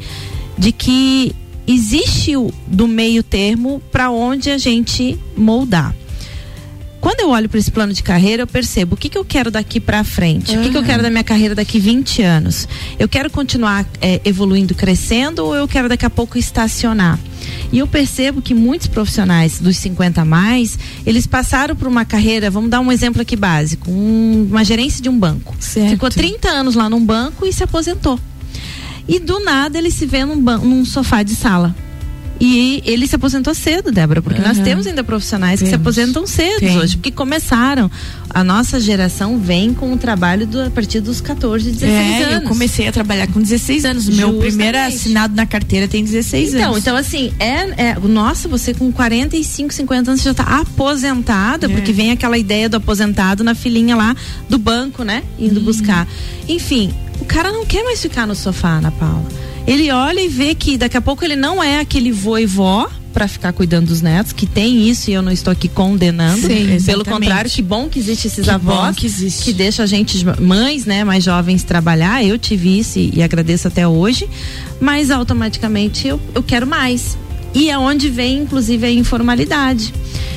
de 0.56 0.72
que 0.72 1.34
existe 1.66 2.36
o, 2.36 2.52
do 2.66 2.88
meio 2.88 3.22
termo 3.22 3.82
para 3.92 4.10
onde 4.10 4.50
a 4.50 4.58
gente 4.58 5.18
moldar 5.36 5.94
quando 7.00 7.20
eu 7.20 7.30
olho 7.30 7.48
para 7.48 7.58
esse 7.58 7.70
plano 7.70 7.92
de 7.92 8.02
carreira, 8.02 8.42
eu 8.42 8.46
percebo 8.46 8.94
o 8.94 8.98
que, 8.98 9.08
que 9.08 9.16
eu 9.16 9.24
quero 9.24 9.50
daqui 9.50 9.78
para 9.78 10.02
frente, 10.02 10.52
uhum. 10.52 10.60
o 10.60 10.62
que, 10.64 10.70
que 10.70 10.76
eu 10.76 10.82
quero 10.82 11.02
da 11.02 11.10
minha 11.10 11.24
carreira 11.24 11.54
daqui 11.54 11.78
20 11.78 12.22
anos. 12.22 12.68
Eu 12.98 13.08
quero 13.08 13.30
continuar 13.30 13.86
é, 14.00 14.20
evoluindo, 14.24 14.74
crescendo 14.74 15.44
ou 15.44 15.54
eu 15.54 15.68
quero 15.68 15.88
daqui 15.88 16.04
a 16.04 16.10
pouco 16.10 16.36
estacionar? 16.36 17.18
E 17.72 17.78
eu 17.78 17.86
percebo 17.86 18.40
que 18.40 18.54
muitos 18.54 18.86
profissionais 18.86 19.58
dos 19.58 19.76
50 19.76 20.22
a 20.22 20.24
mais, 20.24 20.78
eles 21.04 21.26
passaram 21.26 21.76
por 21.76 21.86
uma 21.86 22.04
carreira, 22.04 22.50
vamos 22.50 22.70
dar 22.70 22.80
um 22.80 22.90
exemplo 22.90 23.22
aqui 23.22 23.36
básico, 23.36 23.90
um, 23.90 24.46
uma 24.50 24.64
gerência 24.64 25.02
de 25.02 25.08
um 25.08 25.18
banco. 25.18 25.54
Certo. 25.60 25.90
Ficou 25.90 26.10
30 26.10 26.48
anos 26.48 26.74
lá 26.74 26.88
num 26.88 27.04
banco 27.04 27.46
e 27.46 27.52
se 27.52 27.62
aposentou. 27.62 28.18
E 29.06 29.18
do 29.18 29.40
nada 29.40 29.78
ele 29.78 29.90
se 29.90 30.06
vê 30.06 30.24
num, 30.24 30.36
num 30.36 30.84
sofá 30.84 31.22
de 31.22 31.34
sala 31.34 31.74
e 32.40 32.82
ele 32.84 33.06
se 33.06 33.16
aposentou 33.16 33.52
cedo, 33.52 33.90
Débora, 33.90 34.22
porque 34.22 34.40
uhum. 34.40 34.46
nós 34.46 34.58
temos 34.58 34.86
ainda 34.86 35.02
profissionais 35.02 35.58
temos. 35.58 35.70
que 35.70 35.76
se 35.76 35.80
aposentam 35.80 36.26
cedo 36.26 36.60
Tem. 36.60 36.78
hoje, 36.78 36.96
porque 36.96 37.10
começaram. 37.10 37.90
A 38.30 38.44
nossa 38.44 38.78
geração 38.78 39.38
vem 39.38 39.72
com 39.72 39.92
o 39.92 39.96
trabalho 39.96 40.46
do, 40.46 40.62
a 40.62 40.70
partir 40.70 41.00
dos 41.00 41.20
14, 41.20 41.72
16 41.72 41.90
é, 41.90 42.24
anos. 42.24 42.42
Eu 42.42 42.48
comecei 42.48 42.86
a 42.86 42.92
trabalhar 42.92 43.26
com 43.28 43.40
16 43.40 43.84
anos. 43.84 44.04
Justamente. 44.04 44.30
Meu 44.30 44.40
primeiro 44.40 44.78
assinado 44.78 45.34
na 45.34 45.46
carteira 45.46 45.88
tem 45.88 46.04
16 46.04 46.54
então, 46.54 46.70
anos. 46.70 46.78
Então, 46.78 46.96
assim, 46.96 47.32
é, 47.40 47.88
é, 47.88 47.98
nossa, 47.98 48.46
você 48.46 48.72
com 48.72 48.92
45, 48.92 49.72
50 49.72 50.10
anos 50.10 50.22
já 50.22 50.30
está 50.30 50.44
aposentada, 50.60 51.66
é. 51.66 51.68
porque 51.68 51.92
vem 51.92 52.12
aquela 52.12 52.38
ideia 52.38 52.68
do 52.68 52.76
aposentado 52.76 53.42
na 53.42 53.54
filinha 53.54 53.96
lá 53.96 54.14
do 54.48 54.58
banco, 54.58 55.02
né? 55.02 55.24
Indo 55.38 55.58
hum. 55.60 55.64
buscar. 55.64 56.06
Enfim, 56.46 56.92
o 57.20 57.24
cara 57.24 57.50
não 57.50 57.66
quer 57.66 57.82
mais 57.82 58.00
ficar 58.00 58.26
no 58.26 58.34
sofá, 58.34 58.76
Ana 58.76 58.92
Paula 58.92 59.26
ele 59.68 59.90
olha 59.90 60.20
e 60.20 60.28
vê 60.28 60.54
que 60.54 60.78
daqui 60.78 60.96
a 60.96 61.00
pouco 61.00 61.24
ele 61.24 61.36
não 61.36 61.62
é 61.62 61.80
aquele 61.80 62.10
vô 62.10 62.38
e 62.38 62.46
vó 62.46 62.88
para 63.12 63.28
ficar 63.28 63.52
cuidando 63.52 63.88
dos 63.88 64.00
netos, 64.00 64.32
que 64.32 64.46
tem 64.46 64.88
isso 64.88 65.10
e 65.10 65.12
eu 65.12 65.20
não 65.20 65.32
estou 65.32 65.50
aqui 65.50 65.68
condenando. 65.68 66.46
Sim, 66.46 66.78
Pelo 66.86 67.04
contrário, 67.04 67.50
que 67.50 67.60
bom 67.60 67.88
que 67.88 67.98
existe 67.98 68.28
esses 68.28 68.44
que 68.44 68.50
avós 68.50 68.96
que, 68.96 69.06
existe. 69.06 69.44
que 69.44 69.52
deixa 69.52 69.82
a 69.82 69.86
gente, 69.86 70.24
mães, 70.40 70.86
né, 70.86 71.04
mais 71.04 71.24
jovens 71.24 71.62
trabalhar. 71.64 72.24
Eu 72.24 72.38
tive 72.38 72.78
isso 72.78 72.98
e, 72.98 73.10
e 73.16 73.22
agradeço 73.22 73.68
até 73.68 73.86
hoje, 73.86 74.28
mas 74.80 75.10
automaticamente 75.10 76.08
eu, 76.08 76.20
eu 76.34 76.42
quero 76.42 76.66
mais. 76.66 77.18
E 77.54 77.68
é 77.68 77.76
onde 77.76 78.08
vem, 78.08 78.38
inclusive, 78.38 78.86
a 78.86 78.90
informalidade. 78.90 79.92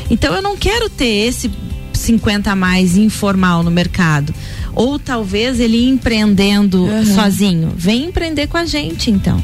Então 0.10 0.34
eu 0.36 0.42
não 0.42 0.58
quero 0.58 0.90
ter 0.90 1.28
esse 1.28 1.50
50 1.94 2.52
a 2.52 2.56
mais 2.56 2.98
informal 2.98 3.64
no 3.64 3.72
mercado 3.72 4.34
ou 4.74 4.98
talvez 4.98 5.60
ele 5.60 5.86
empreendendo 5.88 6.84
uhum. 6.84 7.06
sozinho. 7.06 7.74
Vem 7.76 8.06
empreender 8.06 8.48
com 8.48 8.58
a 8.58 8.66
gente, 8.66 9.12
então. 9.12 9.42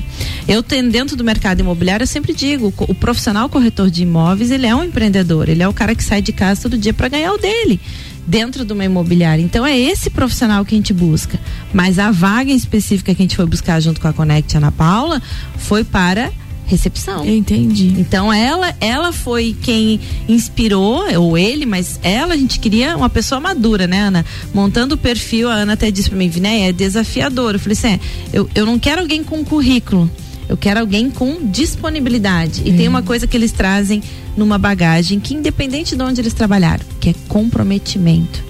Eu 0.47 0.63
tenho 0.63 0.89
dentro 0.89 1.15
do 1.15 1.23
mercado 1.23 1.59
imobiliário, 1.59 2.03
eu 2.03 2.07
sempre 2.07 2.33
digo, 2.33 2.73
o 2.77 2.95
profissional 2.95 3.49
corretor 3.49 3.89
de 3.89 4.03
imóveis, 4.03 4.51
ele 4.51 4.65
é 4.65 4.73
um 4.73 4.83
empreendedor, 4.83 5.49
ele 5.49 5.61
é 5.61 5.67
o 5.67 5.73
cara 5.73 5.93
que 5.93 6.03
sai 6.03 6.21
de 6.21 6.31
casa 6.31 6.61
todo 6.61 6.77
dia 6.77 6.93
para 6.93 7.09
ganhar 7.09 7.33
o 7.33 7.37
dele 7.37 7.79
dentro 8.25 8.65
de 8.65 8.73
uma 8.73 8.83
imobiliária. 8.83 9.41
Então 9.41 9.65
é 9.65 9.77
esse 9.77 10.09
profissional 10.09 10.65
que 10.65 10.75
a 10.75 10.77
gente 10.77 10.93
busca. 10.93 11.39
Mas 11.73 11.97
a 11.97 12.11
vaga 12.11 12.51
específica 12.51 13.15
que 13.15 13.21
a 13.21 13.23
gente 13.23 13.35
foi 13.35 13.45
buscar 13.45 13.79
junto 13.79 14.01
com 14.01 14.07
a 14.07 14.13
Connect 14.13 14.55
Ana 14.57 14.71
Paula 14.71 15.21
foi 15.57 15.83
para 15.83 16.31
recepção. 16.67 17.23
Eu 17.25 17.35
entendi. 17.35 17.95
Então 17.97 18.31
ela, 18.31 18.75
ela 18.79 19.11
foi 19.11 19.55
quem 19.61 19.99
inspirou, 20.27 21.03
ou 21.17 21.37
ele, 21.37 21.65
mas 21.65 21.99
ela, 22.03 22.33
a 22.33 22.37
gente 22.37 22.59
queria 22.59 22.95
uma 22.95 23.09
pessoa 23.09 23.39
madura, 23.39 23.87
né, 23.87 24.01
Ana? 24.01 24.25
Montando 24.53 24.95
o 24.95 24.97
perfil, 24.97 25.49
a 25.49 25.53
Ana 25.53 25.73
até 25.73 25.89
disse 25.89 26.09
pra 26.09 26.17
mim, 26.17 26.29
né, 26.39 26.67
é 26.67 26.71
desafiador. 26.73 27.55
Eu 27.55 27.59
falei 27.59 27.73
assim, 27.73 27.87
é, 27.87 27.99
eu, 28.33 28.49
eu 28.53 28.65
não 28.65 28.77
quero 28.77 29.01
alguém 29.01 29.23
com 29.23 29.43
currículo. 29.43 30.11
Eu 30.49 30.55
quero 30.55 30.79
alguém 30.79 31.09
com 31.09 31.49
disponibilidade. 31.49 32.61
E 32.65 32.71
tem 32.71 32.87
uma 32.87 33.01
coisa 33.01 33.27
que 33.27 33.35
eles 33.35 33.51
trazem 33.51 34.01
numa 34.35 34.57
bagagem 34.57 35.19
que, 35.19 35.33
independente 35.33 35.95
de 35.95 36.01
onde 36.01 36.21
eles 36.21 36.33
trabalharam, 36.33 36.85
que 37.01 37.09
é 37.09 37.15
comprometimento. 37.27 38.45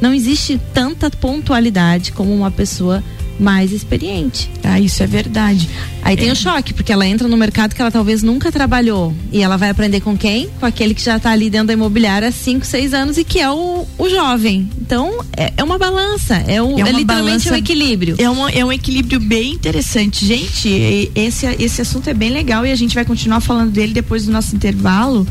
Não 0.00 0.12
existe 0.12 0.60
tanta 0.74 1.10
pontualidade 1.10 2.12
como 2.12 2.34
uma 2.34 2.50
pessoa 2.50 3.02
mais 3.38 3.72
experiente. 3.72 4.50
Ah, 4.64 4.80
isso 4.80 5.02
é 5.02 5.06
verdade. 5.06 5.68
Aí 6.02 6.16
tem 6.16 6.30
o 6.30 6.36
choque, 6.36 6.72
porque 6.74 6.92
ela 6.92 7.06
entra 7.06 7.28
no 7.28 7.36
mercado 7.36 7.74
que 7.74 7.80
ela 7.80 7.90
talvez 7.90 8.22
nunca 8.22 8.50
trabalhou. 8.50 9.14
E 9.30 9.42
ela 9.42 9.56
vai 9.56 9.70
aprender 9.70 10.00
com 10.00 10.16
quem? 10.16 10.48
Com 10.58 10.66
aquele 10.66 10.94
que 10.94 11.02
já 11.02 11.16
está 11.18 11.30
ali 11.30 11.48
dentro 11.50 11.68
da 11.68 11.72
imobiliária 11.72 12.28
há 12.28 12.32
5, 12.32 12.64
6 12.66 12.94
anos 12.94 13.18
e 13.18 13.24
que 13.24 13.38
é 13.40 13.50
o, 13.50 13.86
o 13.98 14.08
jovem. 14.08 14.68
Então, 14.80 15.24
é, 15.36 15.52
é 15.56 15.62
uma 15.64 15.78
balança. 15.78 16.36
É, 16.46 16.60
um, 16.62 16.78
É 16.78 16.82
uma 16.82 16.88
é 16.88 16.92
literalmente 16.92 17.04
balança- 17.04 17.52
um 17.52 17.56
equilíbrio. 17.56 18.16
É 18.18 18.28
um, 18.30 18.48
é 18.48 18.64
um 18.64 18.72
equilíbrio 18.72 19.20
bem 19.20 19.52
interessante. 19.52 20.24
Gente, 20.24 21.10
esse, 21.14 21.46
esse 21.58 21.80
assunto 21.82 22.08
é 22.08 22.14
bem 22.14 22.30
legal 22.30 22.64
e 22.66 22.72
a 22.72 22.76
gente 22.76 22.94
vai 22.94 23.04
continuar 23.04 23.40
falando 23.40 23.70
dele 23.70 23.92
depois 23.92 24.24
do 24.26 24.32
nosso 24.32 24.54
intervalo. 24.56 25.26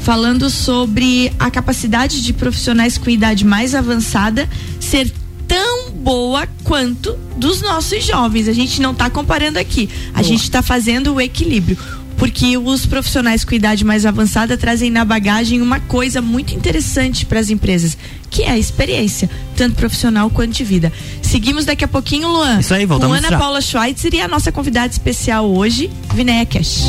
Falando 0.00 0.48
sobre 0.48 1.30
a 1.38 1.50
capacidade 1.50 2.22
de 2.22 2.32
profissionais 2.32 2.96
com 2.96 3.10
idade 3.10 3.44
mais 3.44 3.74
avançada 3.74 4.48
ser 4.78 5.12
tão 5.46 5.89
boa 6.00 6.48
quanto 6.64 7.12
dos 7.36 7.60
nossos 7.60 8.04
jovens. 8.04 8.48
A 8.48 8.52
gente 8.52 8.80
não 8.80 8.92
está 8.92 9.08
comparando 9.10 9.58
aqui. 9.58 9.88
A 10.14 10.22
gente 10.22 10.42
está 10.42 10.62
fazendo 10.62 11.14
o 11.14 11.20
equilíbrio. 11.20 11.78
Porque 12.16 12.58
os 12.58 12.84
profissionais 12.84 13.44
com 13.44 13.54
idade 13.54 13.82
mais 13.82 14.04
avançada 14.04 14.54
trazem 14.54 14.90
na 14.90 15.06
bagagem 15.06 15.62
uma 15.62 15.80
coisa 15.80 16.20
muito 16.20 16.54
interessante 16.54 17.24
para 17.24 17.40
as 17.40 17.48
empresas, 17.48 17.96
que 18.28 18.42
é 18.42 18.50
a 18.50 18.58
experiência, 18.58 19.30
tanto 19.56 19.76
profissional 19.76 20.28
quanto 20.28 20.52
de 20.52 20.62
vida. 20.62 20.92
Seguimos 21.22 21.64
daqui 21.64 21.82
a 21.82 21.88
pouquinho, 21.88 22.28
Luan. 22.28 22.60
Isso 22.60 22.74
aí, 22.74 22.84
voltamos 22.84 23.16
Com 23.16 23.24
Ana 23.24 23.30
já. 23.30 23.38
Paula 23.38 23.62
Schweitzer 23.62 24.12
e 24.14 24.20
a 24.20 24.28
nossa 24.28 24.52
convidada 24.52 24.92
especial 24.92 25.50
hoje, 25.50 25.90
Vinéia 26.14 26.44
Cash. 26.44 26.88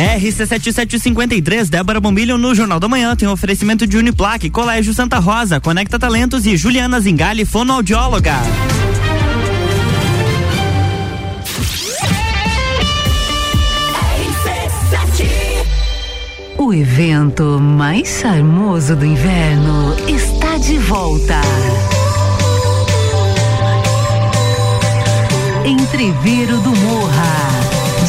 RC7753, 0.00 1.68
Débora 1.68 2.00
Bombilho 2.00 2.38
no 2.38 2.54
Jornal 2.54 2.80
da 2.80 2.88
Manhã 2.88 3.14
tem 3.14 3.28
oferecimento 3.28 3.86
de 3.86 3.98
Uniplaque, 3.98 4.48
Colégio 4.48 4.94
Santa 4.94 5.18
Rosa, 5.18 5.60
Conecta 5.60 5.98
Talentos 5.98 6.46
e 6.46 6.56
Juliana 6.56 6.98
Zingali, 6.98 7.44
fonoaudióloga. 7.44 8.36
O 16.56 16.72
evento 16.72 17.58
mais 17.60 18.20
charmoso 18.20 18.96
do 18.96 19.04
inverno 19.04 19.96
está 20.08 20.56
de 20.56 20.78
volta. 20.78 21.40
Entreveiro 25.66 26.58
do 26.60 26.70
Morra. 26.70 27.69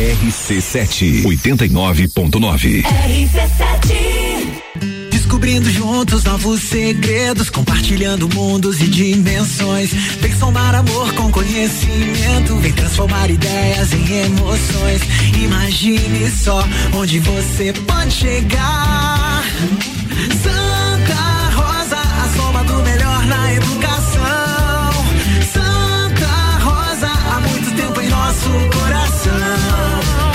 RC7 0.00 1.24
89.9. 1.24 2.84
Descobrindo 5.10 5.70
juntos 5.70 6.24
novos 6.24 6.62
segredos, 6.62 7.50
compartilhando 7.50 8.26
mundos 8.34 8.80
e 8.80 8.88
dimensões. 8.88 9.92
Vem 9.92 10.34
somar 10.34 10.74
amor 10.74 11.12
com 11.12 11.30
conhecimento, 11.30 12.56
vem 12.56 12.72
transformar 12.72 13.30
ideias 13.30 13.92
em 13.92 14.24
emoções. 14.24 15.02
Imagine 15.38 16.30
só 16.30 16.66
onde 16.94 17.18
você 17.18 17.74
pode 17.86 18.12
chegar. 18.12 19.44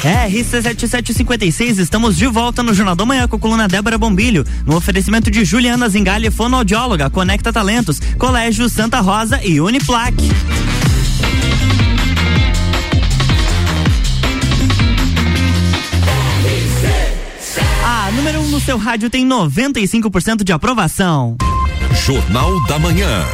RC7756, 0.00 1.78
estamos 1.78 2.16
de 2.16 2.26
volta 2.26 2.62
no 2.62 2.72
Jornal 2.72 2.96
da 2.96 3.04
Manhã 3.04 3.28
com 3.28 3.36
a 3.36 3.38
coluna 3.38 3.68
Débora 3.68 3.98
Bombilho, 3.98 4.46
no 4.64 4.76
oferecimento 4.76 5.30
de 5.30 5.44
Juliana 5.44 5.88
Zingali, 5.88 6.30
fonoaudióloga, 6.30 7.10
Conecta 7.10 7.52
Talentos, 7.52 8.00
Colégio 8.18 8.68
Santa 8.68 9.00
Rosa 9.00 9.40
e 9.44 9.60
Uniplaque. 9.60 10.30
A 17.84 18.10
número 18.12 18.40
1 18.40 18.42
um 18.42 18.48
no 18.48 18.60
seu 18.60 18.78
rádio 18.78 19.10
tem 19.10 19.26
95% 19.26 20.42
de 20.42 20.52
aprovação. 20.52 21.36
Jornal 22.06 22.66
da 22.66 22.78
Manhã. 22.78 23.24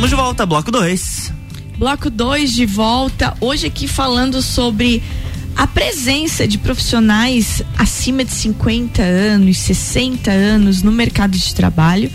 Estamos 0.00 0.16
de 0.16 0.16
volta, 0.16 0.46
bloco 0.46 0.70
2. 0.70 1.32
Bloco 1.76 2.08
2 2.08 2.54
de 2.54 2.64
volta, 2.64 3.36
hoje 3.38 3.66
aqui 3.66 3.86
falando 3.86 4.40
sobre 4.40 5.02
a 5.54 5.66
presença 5.66 6.48
de 6.48 6.56
profissionais 6.56 7.62
acima 7.76 8.24
de 8.24 8.30
50 8.30 9.02
anos, 9.02 9.58
60 9.58 10.30
anos 10.30 10.82
no 10.82 10.90
mercado 10.90 11.36
de 11.36 11.54
trabalho. 11.54 12.10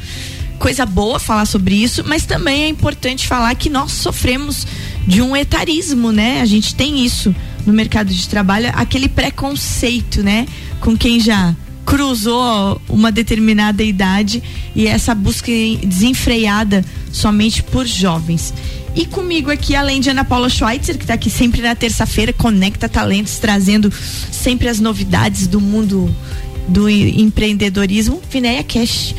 Coisa 0.58 0.84
boa 0.84 1.20
falar 1.20 1.46
sobre 1.46 1.76
isso, 1.76 2.04
mas 2.08 2.26
também 2.26 2.64
é 2.64 2.68
importante 2.68 3.28
falar 3.28 3.54
que 3.54 3.70
nós 3.70 3.92
sofremos 3.92 4.66
de 5.06 5.22
um 5.22 5.36
etarismo, 5.36 6.12
né? 6.12 6.42
A 6.42 6.46
gente 6.46 6.74
tem 6.74 7.06
isso 7.06 7.36
no 7.68 7.72
mercado 7.72 8.12
de 8.12 8.28
trabalho, 8.28 8.72
aquele 8.74 9.08
preconceito, 9.08 10.24
né? 10.24 10.48
Com 10.80 10.98
quem 10.98 11.20
já 11.20 11.56
cruzou 11.86 12.82
uma 12.90 13.12
determinada 13.12 13.84
idade 13.84 14.42
e 14.76 14.88
essa 14.88 15.14
busca 15.14 15.52
desenfreada 15.86 16.84
somente 17.16 17.64
por 17.64 17.86
jovens. 17.86 18.54
E 18.94 19.06
comigo 19.06 19.50
aqui, 19.52 19.76
além 19.76 20.00
de 20.00 20.10
Ana 20.10 20.24
Paula 20.24 20.50
Schweitzer, 20.50 20.98
que 20.98 21.04
está 21.04 21.16
aqui 21.16 21.30
sempre 21.30 21.62
na 21.62 21.76
terça-feira, 21.76 22.32
conecta 22.32 22.88
talentos, 22.88 23.38
trazendo 23.40 23.92
sempre 24.32 24.68
as 24.68 24.80
novidades 24.80 25.48
do 25.48 25.60
mundo 25.60 26.14
do 26.68 26.90
empreendedorismo, 26.90 28.22
Vinéia 28.30 28.64
Cash. 28.64 29.16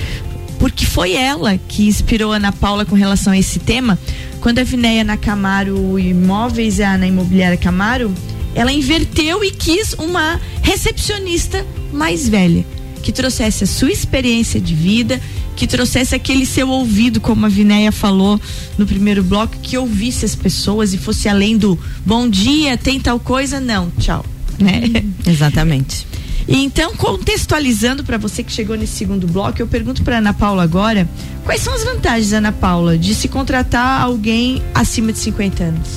Porque 0.59 0.87
foi 0.87 1.13
ela 1.13 1.59
que 1.69 1.87
inspirou 1.87 2.33
a 2.33 2.37
Ana 2.37 2.53
Paula 2.53 2.85
com 2.85 2.95
relação 2.95 3.33
a 3.33 3.39
esse 3.39 3.59
tema. 3.59 3.99
Quando 4.41 4.59
a 4.59 4.65
Vinéia 4.65 5.05
na 5.05 5.17
Camaro 5.17 5.99
Imóveis 5.99 6.81
a 6.81 6.97
na 6.97 7.07
Imobiliária 7.07 7.59
Camaro, 7.59 8.15
ela 8.55 8.73
inverteu 8.73 9.45
e 9.45 9.51
quis 9.51 9.93
uma 9.95 10.41
recepcionista 10.63 11.67
mais 11.93 12.27
velha, 12.27 12.65
que 13.07 13.12
trouxesse 13.12 13.62
a 13.62 13.66
sua 13.69 13.92
experiência 13.92 14.61
de 14.61 14.75
vida, 14.75 15.21
que 15.55 15.64
trouxesse 15.64 16.12
aquele 16.12 16.45
seu 16.45 16.69
ouvido, 16.69 17.21
como 17.21 17.47
a 17.47 17.49
Vinéia 17.49 17.92
falou 17.92 18.40
no 18.77 18.85
primeiro 18.85 19.23
bloco, 19.23 19.57
que 19.62 19.79
ouvisse 19.79 20.25
as 20.25 20.35
pessoas 20.35 20.92
e 20.92 20.99
fosse 20.99 21.29
além 21.29 21.57
do 21.57 21.79
bom 22.05 22.29
dia, 22.29 22.77
tem 22.77 22.99
tal 22.99 23.21
coisa, 23.21 23.61
não, 23.61 23.92
tchau. 24.01 24.27
Né? 24.59 25.05
Exatamente. 25.25 26.05
E 26.49 26.57
então, 26.64 26.97
contextualizando 26.97 28.03
para 28.03 28.19
você 28.19 28.42
que 28.42 28.51
chegou 28.51 28.77
nesse 28.77 28.95
segundo 28.95 29.25
bloco, 29.29 29.62
eu 29.62 29.69
pergunto 29.69 30.03
para 30.03 30.19
Ana 30.19 30.35
Paula 30.35 30.64
agora, 30.64 31.09
quais 31.45 31.61
são 31.61 31.75
as 31.75 31.85
vantagens, 31.85 32.33
Ana 32.33 32.51
Paula, 32.51 32.99
de 32.99 33.14
se 33.14 33.29
contratar 33.29 34.03
alguém 34.03 34.61
acima 34.75 35.12
de 35.12 35.21
50 35.21 35.62
anos? 35.62 35.88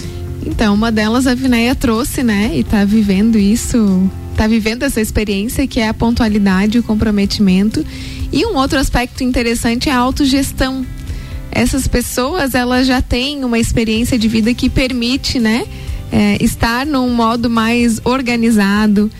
Então, 0.45 0.75
uma 0.75 0.91
delas 0.91 1.25
a 1.25 1.33
Vinéia 1.33 1.73
trouxe, 1.73 2.21
né? 2.21 2.51
E 2.53 2.63
tá 2.63 2.85
vivendo 2.85 3.39
isso, 3.39 4.07
tá 4.39 4.47
vivendo 4.47 4.83
essa 4.83 5.01
experiência 5.01 5.67
que 5.67 5.81
é 5.81 5.89
a 5.89 5.93
pontualidade, 5.93 6.79
o 6.79 6.83
comprometimento 6.83 7.85
e 8.31 8.45
um 8.45 8.55
outro 8.55 8.79
aspecto 8.79 9.21
interessante 9.21 9.89
é 9.89 9.91
a 9.91 9.97
autogestão. 9.97 10.85
Essas 11.51 11.89
pessoas, 11.89 12.55
elas 12.55 12.87
já 12.87 13.01
têm 13.01 13.43
uma 13.43 13.59
experiência 13.59 14.17
de 14.17 14.29
vida 14.29 14.53
que 14.53 14.69
permite, 14.69 15.39
né, 15.39 15.65
é, 16.09 16.41
estar 16.41 16.85
num 16.85 17.13
modo 17.13 17.49
mais 17.49 17.99
organizado. 18.05 19.11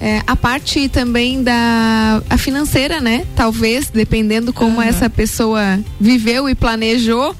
É, 0.00 0.22
a 0.24 0.36
parte 0.36 0.88
também 0.88 1.42
da 1.42 2.22
a 2.30 2.38
financeira, 2.38 3.00
né? 3.00 3.26
Talvez, 3.34 3.90
dependendo 3.92 4.52
como 4.52 4.76
uhum. 4.76 4.82
essa 4.82 5.10
pessoa 5.10 5.80
viveu 5.98 6.48
e 6.48 6.54
planejou 6.54 7.34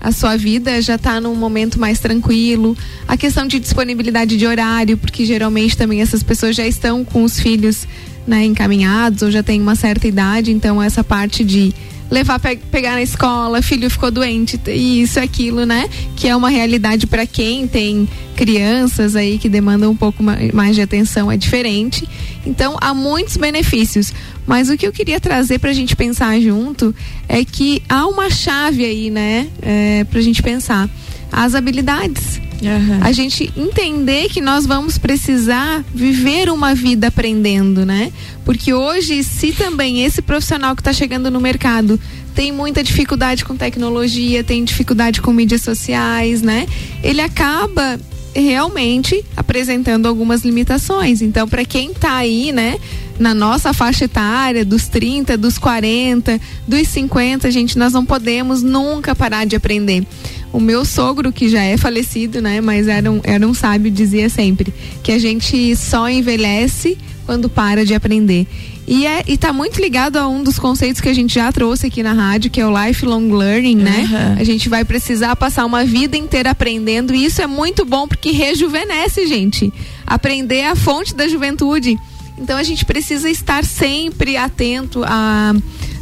a 0.00 0.12
sua 0.12 0.36
vida, 0.36 0.80
já 0.80 0.94
está 0.94 1.20
num 1.20 1.34
momento 1.34 1.78
mais 1.78 1.98
tranquilo. 1.98 2.76
A 3.06 3.16
questão 3.16 3.46
de 3.46 3.60
disponibilidade 3.60 4.36
de 4.36 4.46
horário, 4.46 4.96
porque 4.96 5.24
geralmente 5.24 5.76
também 5.76 6.00
essas 6.00 6.22
pessoas 6.22 6.56
já 6.56 6.66
estão 6.66 7.04
com 7.04 7.22
os 7.22 7.38
filhos 7.38 7.86
né, 8.26 8.44
encaminhados 8.44 9.22
ou 9.22 9.30
já 9.30 9.42
tem 9.42 9.60
uma 9.60 9.74
certa 9.74 10.08
idade, 10.08 10.52
então 10.52 10.82
essa 10.82 11.04
parte 11.04 11.44
de 11.44 11.74
levar 12.10 12.40
pe 12.40 12.56
pegar 12.56 12.92
na 12.92 13.02
escola, 13.02 13.62
filho 13.62 13.88
ficou 13.88 14.10
doente, 14.10 14.60
isso 14.66 15.20
aquilo, 15.20 15.64
né? 15.64 15.88
Que 16.16 16.28
é 16.28 16.36
uma 16.36 16.48
realidade 16.48 17.06
para 17.06 17.26
quem 17.26 17.68
tem 17.68 18.08
crianças 18.34 19.14
aí 19.14 19.38
que 19.38 19.48
demandam 19.48 19.90
um 19.90 19.96
pouco 19.96 20.22
mais 20.52 20.74
de 20.74 20.82
atenção 20.82 21.30
é 21.30 21.36
diferente. 21.36 22.08
Então 22.44 22.76
há 22.80 22.92
muitos 22.92 23.36
benefícios, 23.36 24.12
mas 24.46 24.68
o 24.70 24.76
que 24.76 24.86
eu 24.86 24.92
queria 24.92 25.20
trazer 25.20 25.58
para 25.58 25.70
a 25.70 25.74
gente 25.74 25.94
pensar 25.94 26.40
junto 26.40 26.94
é 27.28 27.44
que 27.44 27.82
há 27.88 28.06
uma 28.06 28.28
chave 28.30 28.84
aí, 28.84 29.10
né? 29.10 29.46
É, 29.62 30.04
para 30.04 30.18
a 30.18 30.22
gente 30.22 30.42
pensar 30.42 30.88
as 31.30 31.54
habilidades. 31.54 32.39
Uhum. 32.62 32.98
A 33.02 33.12
gente 33.12 33.50
entender 33.56 34.28
que 34.28 34.40
nós 34.40 34.66
vamos 34.66 34.98
precisar 34.98 35.84
viver 35.94 36.50
uma 36.50 36.74
vida 36.74 37.08
aprendendo, 37.08 37.86
né? 37.86 38.12
Porque 38.44 38.74
hoje, 38.74 39.22
se 39.24 39.52
também 39.52 40.04
esse 40.04 40.20
profissional 40.20 40.74
que 40.74 40.80
está 40.80 40.92
chegando 40.92 41.30
no 41.30 41.40
mercado 41.40 41.98
tem 42.34 42.52
muita 42.52 42.82
dificuldade 42.82 43.44
com 43.44 43.56
tecnologia, 43.56 44.44
tem 44.44 44.62
dificuldade 44.64 45.20
com 45.20 45.32
mídias 45.32 45.62
sociais, 45.62 46.42
né? 46.42 46.66
Ele 47.02 47.20
acaba 47.20 47.98
realmente 48.34 49.24
apresentando 49.36 50.06
algumas 50.06 50.42
limitações. 50.42 51.20
Então, 51.20 51.48
para 51.48 51.64
quem 51.64 51.90
está 51.90 52.14
aí, 52.14 52.52
né, 52.52 52.78
na 53.18 53.34
nossa 53.34 53.72
faixa 53.72 54.04
etária, 54.04 54.64
dos 54.64 54.88
30, 54.88 55.36
dos 55.36 55.58
40, 55.58 56.40
dos 56.66 56.88
50, 56.88 57.50
gente, 57.50 57.78
nós 57.78 57.92
não 57.92 58.04
podemos 58.04 58.62
nunca 58.62 59.14
parar 59.14 59.44
de 59.44 59.56
aprender. 59.56 60.06
O 60.52 60.60
meu 60.60 60.84
sogro, 60.84 61.32
que 61.32 61.48
já 61.48 61.62
é 61.62 61.76
falecido, 61.76 62.40
né, 62.42 62.60
mas 62.60 62.88
era 62.88 63.10
um, 63.10 63.20
era 63.22 63.46
um 63.46 63.54
sábio, 63.54 63.90
dizia 63.90 64.28
sempre 64.28 64.74
que 65.02 65.12
a 65.12 65.18
gente 65.18 65.76
só 65.76 66.08
envelhece 66.08 66.98
quando 67.24 67.48
para 67.48 67.84
de 67.84 67.94
aprender. 67.94 68.46
E, 68.90 69.06
é, 69.06 69.22
e 69.28 69.38
tá 69.38 69.52
muito 69.52 69.80
ligado 69.80 70.16
a 70.16 70.26
um 70.26 70.42
dos 70.42 70.58
conceitos 70.58 71.00
que 71.00 71.08
a 71.08 71.14
gente 71.14 71.32
já 71.32 71.52
trouxe 71.52 71.86
aqui 71.86 72.02
na 72.02 72.12
rádio, 72.12 72.50
que 72.50 72.60
é 72.60 72.66
o 72.66 72.86
lifelong 72.86 73.30
learning, 73.30 73.76
né? 73.76 74.08
Uhum. 74.10 74.40
A 74.40 74.42
gente 74.42 74.68
vai 74.68 74.84
precisar 74.84 75.36
passar 75.36 75.64
uma 75.64 75.84
vida 75.84 76.16
inteira 76.16 76.50
aprendendo 76.50 77.14
e 77.14 77.24
isso 77.24 77.40
é 77.40 77.46
muito 77.46 77.84
bom 77.84 78.08
porque 78.08 78.32
rejuvenesce, 78.32 79.28
gente. 79.28 79.72
Aprender 80.04 80.56
é 80.56 80.70
a 80.70 80.74
fonte 80.74 81.14
da 81.14 81.28
juventude. 81.28 81.96
Então 82.36 82.58
a 82.58 82.64
gente 82.64 82.84
precisa 82.84 83.30
estar 83.30 83.64
sempre 83.64 84.36
atento 84.36 85.04
a 85.04 85.54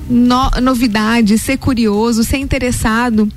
no, 0.09 0.51
novidades, 0.63 1.43
ser 1.43 1.59
curioso, 1.59 2.25
ser 2.25 2.39
interessado 2.39 3.31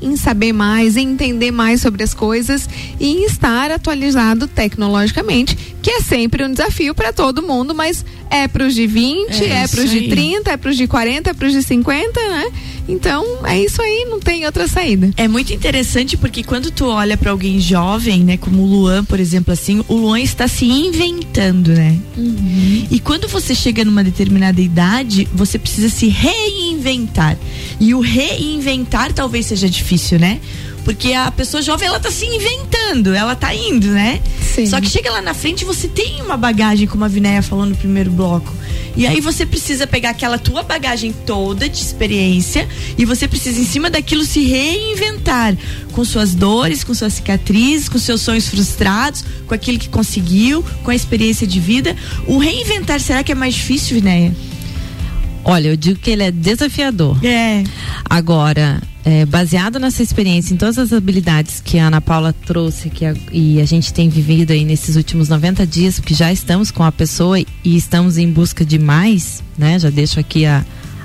em 0.00 0.16
saber 0.16 0.52
mais, 0.52 0.96
em 0.96 1.12
entender 1.12 1.50
mais 1.50 1.80
sobre 1.80 2.02
as 2.02 2.14
coisas 2.14 2.68
e 2.98 3.06
em 3.06 3.24
estar 3.24 3.70
atualizado 3.70 4.46
tecnologicamente, 4.46 5.73
que 5.84 5.90
é 5.90 6.00
sempre 6.00 6.42
um 6.42 6.50
desafio 6.50 6.94
para 6.94 7.12
todo 7.12 7.42
mundo, 7.42 7.74
mas 7.74 8.06
é 8.30 8.48
para 8.48 8.66
os 8.66 8.74
de 8.74 8.86
20, 8.86 9.44
é, 9.44 9.64
é 9.64 9.68
para 9.68 9.80
os 9.82 9.90
de 9.90 10.08
30, 10.08 10.50
é 10.50 10.56
para 10.56 10.70
os 10.70 10.78
de 10.78 10.86
40, 10.86 11.28
é 11.28 11.34
para 11.34 11.46
os 11.46 11.52
de 11.52 11.62
50, 11.62 12.20
né? 12.20 12.46
Então, 12.88 13.22
é 13.44 13.62
isso 13.62 13.82
aí, 13.82 14.06
não 14.08 14.18
tem 14.18 14.46
outra 14.46 14.66
saída. 14.66 15.10
É 15.14 15.28
muito 15.28 15.52
interessante 15.52 16.16
porque 16.16 16.42
quando 16.42 16.70
tu 16.70 16.86
olha 16.86 17.18
para 17.18 17.30
alguém 17.30 17.60
jovem, 17.60 18.24
né, 18.24 18.38
como 18.38 18.62
o 18.62 18.66
Luan, 18.66 19.04
por 19.04 19.20
exemplo, 19.20 19.52
assim, 19.52 19.84
o 19.86 19.94
Luan 19.94 20.20
está 20.20 20.48
se 20.48 20.64
inventando, 20.64 21.72
né? 21.72 21.98
Uhum. 22.16 22.86
E 22.90 22.98
quando 22.98 23.28
você 23.28 23.54
chega 23.54 23.84
numa 23.84 24.02
determinada 24.02 24.62
idade, 24.62 25.28
você 25.34 25.58
precisa 25.58 25.90
se 25.90 26.08
reinventar. 26.08 27.36
E 27.78 27.94
o 27.94 28.00
reinventar 28.00 29.12
talvez 29.12 29.44
seja 29.44 29.68
difícil, 29.68 30.18
né? 30.18 30.40
Porque 30.84 31.12
a 31.14 31.30
pessoa 31.30 31.62
jovem, 31.62 31.88
ela 31.88 31.98
tá 31.98 32.10
se 32.10 32.26
inventando, 32.26 33.14
ela 33.14 33.34
tá 33.34 33.54
indo, 33.54 33.88
né? 33.88 34.20
Sim. 34.54 34.66
Só 34.66 34.80
que 34.80 34.88
chega 34.88 35.10
lá 35.10 35.22
na 35.22 35.32
frente, 35.32 35.64
você 35.64 35.88
tem 35.88 36.20
uma 36.20 36.36
bagagem, 36.36 36.86
como 36.86 37.04
a 37.04 37.08
Vinéia 37.08 37.42
falou 37.42 37.64
no 37.64 37.74
primeiro 37.74 38.10
bloco. 38.10 38.52
E 38.96 39.06
aí 39.06 39.20
você 39.20 39.44
precisa 39.44 39.86
pegar 39.86 40.10
aquela 40.10 40.38
tua 40.38 40.62
bagagem 40.62 41.12
toda 41.26 41.68
de 41.68 41.78
experiência 41.78 42.68
e 42.96 43.04
você 43.04 43.26
precisa, 43.26 43.60
em 43.60 43.64
cima 43.64 43.90
daquilo, 43.90 44.24
se 44.24 44.44
reinventar. 44.44 45.56
Com 45.90 46.04
suas 46.04 46.34
dores, 46.34 46.84
com 46.84 46.94
suas 46.94 47.14
cicatrizes, 47.14 47.88
com 47.88 47.98
seus 47.98 48.20
sonhos 48.20 48.46
frustrados, 48.48 49.24
com 49.46 49.54
aquilo 49.54 49.78
que 49.78 49.88
conseguiu, 49.88 50.64
com 50.84 50.90
a 50.90 50.94
experiência 50.94 51.46
de 51.46 51.58
vida. 51.58 51.96
O 52.26 52.38
reinventar, 52.38 53.00
será 53.00 53.24
que 53.24 53.32
é 53.32 53.34
mais 53.34 53.54
difícil, 53.54 53.96
Vinéia? 53.96 54.34
Olha, 55.44 55.68
eu 55.68 55.76
digo 55.76 55.98
que 55.98 56.10
ele 56.10 56.22
é 56.22 56.30
desafiador. 56.30 57.18
É. 57.24 57.64
Agora, 58.08 58.80
é, 59.04 59.26
baseado 59.26 59.78
nessa 59.78 60.02
experiência, 60.02 60.54
em 60.54 60.56
todas 60.56 60.78
as 60.78 60.92
habilidades 60.92 61.60
que 61.60 61.78
a 61.78 61.88
Ana 61.88 62.00
Paula 62.00 62.32
trouxe 62.32 62.88
que 62.88 63.04
a, 63.04 63.14
e 63.30 63.60
a 63.60 63.64
gente 63.66 63.92
tem 63.92 64.08
vivido 64.08 64.52
aí 64.52 64.64
nesses 64.64 64.96
últimos 64.96 65.28
90 65.28 65.66
dias, 65.66 66.00
porque 66.00 66.14
já 66.14 66.32
estamos 66.32 66.70
com 66.70 66.82
a 66.82 66.90
pessoa 66.90 67.38
e 67.38 67.46
estamos 67.64 68.16
em 68.16 68.30
busca 68.30 68.64
de 68.64 68.78
mais, 68.78 69.42
né? 69.58 69.78
Já 69.78 69.90
deixo 69.90 70.18
aqui 70.18 70.46
a, 70.46 70.64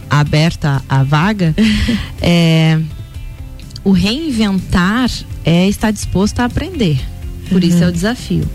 a 0.09 0.19
aberta 0.19 0.81
a 0.87 1.03
vaga. 1.03 1.53
é, 2.21 2.79
o 3.83 3.91
reinventar 3.91 5.11
é 5.43 5.67
estar 5.67 5.91
disposto 5.91 6.39
a 6.39 6.45
aprender. 6.45 6.99
Por 7.49 7.61
uhum. 7.61 7.67
isso 7.67 7.83
é 7.83 7.87
o 7.87 7.91
desafio. 7.91 8.47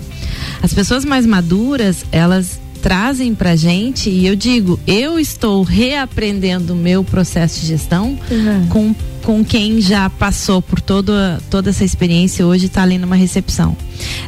As 0.62 0.72
pessoas 0.72 1.04
mais 1.04 1.26
maduras, 1.26 2.07
elas 2.11 2.59
trazem 2.85 3.35
pra 3.35 3.57
gente 3.57 4.11
e 4.11 4.27
eu 4.27 4.37
digo, 4.37 4.79
eu 4.87 5.18
estou 5.18 5.62
reaprendendo 5.62 6.75
o 6.75 6.77
meu 6.77 7.03
processo 7.03 7.62
de 7.62 7.68
gestão 7.68 8.18
uhum. 8.31 8.66
com, 8.68 8.94
com 9.23 9.42
quem 9.42 9.81
já 9.81 10.11
passou 10.11 10.61
por 10.61 10.83
toda, 10.83 11.40
toda 11.49 11.70
essa 11.70 11.83
experiência 11.83 12.47
hoje 12.47 12.66
está 12.66 12.83
ali 12.83 12.99
numa 12.99 13.16
recepção. 13.16 13.75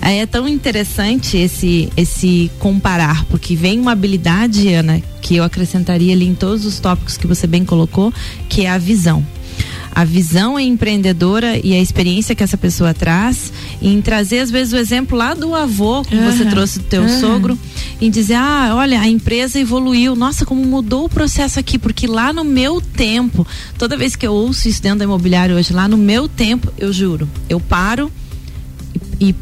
Aí 0.00 0.20
é 0.20 0.24
tão 0.24 0.48
interessante 0.48 1.36
esse, 1.36 1.90
esse 1.98 2.50
comparar, 2.58 3.26
porque 3.26 3.54
vem 3.54 3.78
uma 3.78 3.92
habilidade, 3.92 4.72
Ana, 4.72 5.02
que 5.20 5.36
eu 5.36 5.44
acrescentaria 5.44 6.14
ali 6.14 6.26
em 6.26 6.34
todos 6.34 6.64
os 6.64 6.80
tópicos 6.80 7.18
que 7.18 7.26
você 7.26 7.46
bem 7.46 7.62
colocou, 7.62 8.10
que 8.48 8.64
é 8.64 8.70
a 8.70 8.78
visão 8.78 9.22
a 9.96 10.04
visão 10.04 10.60
empreendedora 10.60 11.58
e 11.64 11.72
a 11.72 11.80
experiência 11.80 12.34
que 12.34 12.42
essa 12.42 12.58
pessoa 12.58 12.92
traz, 12.92 13.50
em 13.80 14.02
trazer 14.02 14.40
às 14.40 14.50
vezes 14.50 14.74
o 14.74 14.76
exemplo 14.76 15.16
lá 15.16 15.32
do 15.32 15.54
avô 15.54 16.02
que 16.02 16.14
uhum. 16.14 16.30
você 16.30 16.44
trouxe 16.44 16.80
do 16.80 16.84
teu 16.84 17.00
uhum. 17.00 17.20
sogro, 17.20 17.58
em 17.98 18.10
dizer, 18.10 18.34
ah, 18.34 18.74
olha, 18.76 19.00
a 19.00 19.08
empresa 19.08 19.58
evoluiu, 19.58 20.14
nossa, 20.14 20.44
como 20.44 20.62
mudou 20.62 21.06
o 21.06 21.08
processo 21.08 21.58
aqui, 21.58 21.78
porque 21.78 22.06
lá 22.06 22.30
no 22.30 22.44
meu 22.44 22.78
tempo, 22.78 23.46
toda 23.78 23.96
vez 23.96 24.14
que 24.14 24.26
eu 24.26 24.34
ouço 24.34 24.68
isso 24.68 24.82
dentro 24.82 24.98
da 24.98 25.04
imobiliária 25.04 25.56
hoje, 25.56 25.72
lá 25.72 25.88
no 25.88 25.96
meu 25.96 26.28
tempo, 26.28 26.70
eu 26.76 26.92
juro, 26.92 27.26
eu 27.48 27.58
paro 27.58 28.12
e, 29.18 29.30
e 29.30 29.34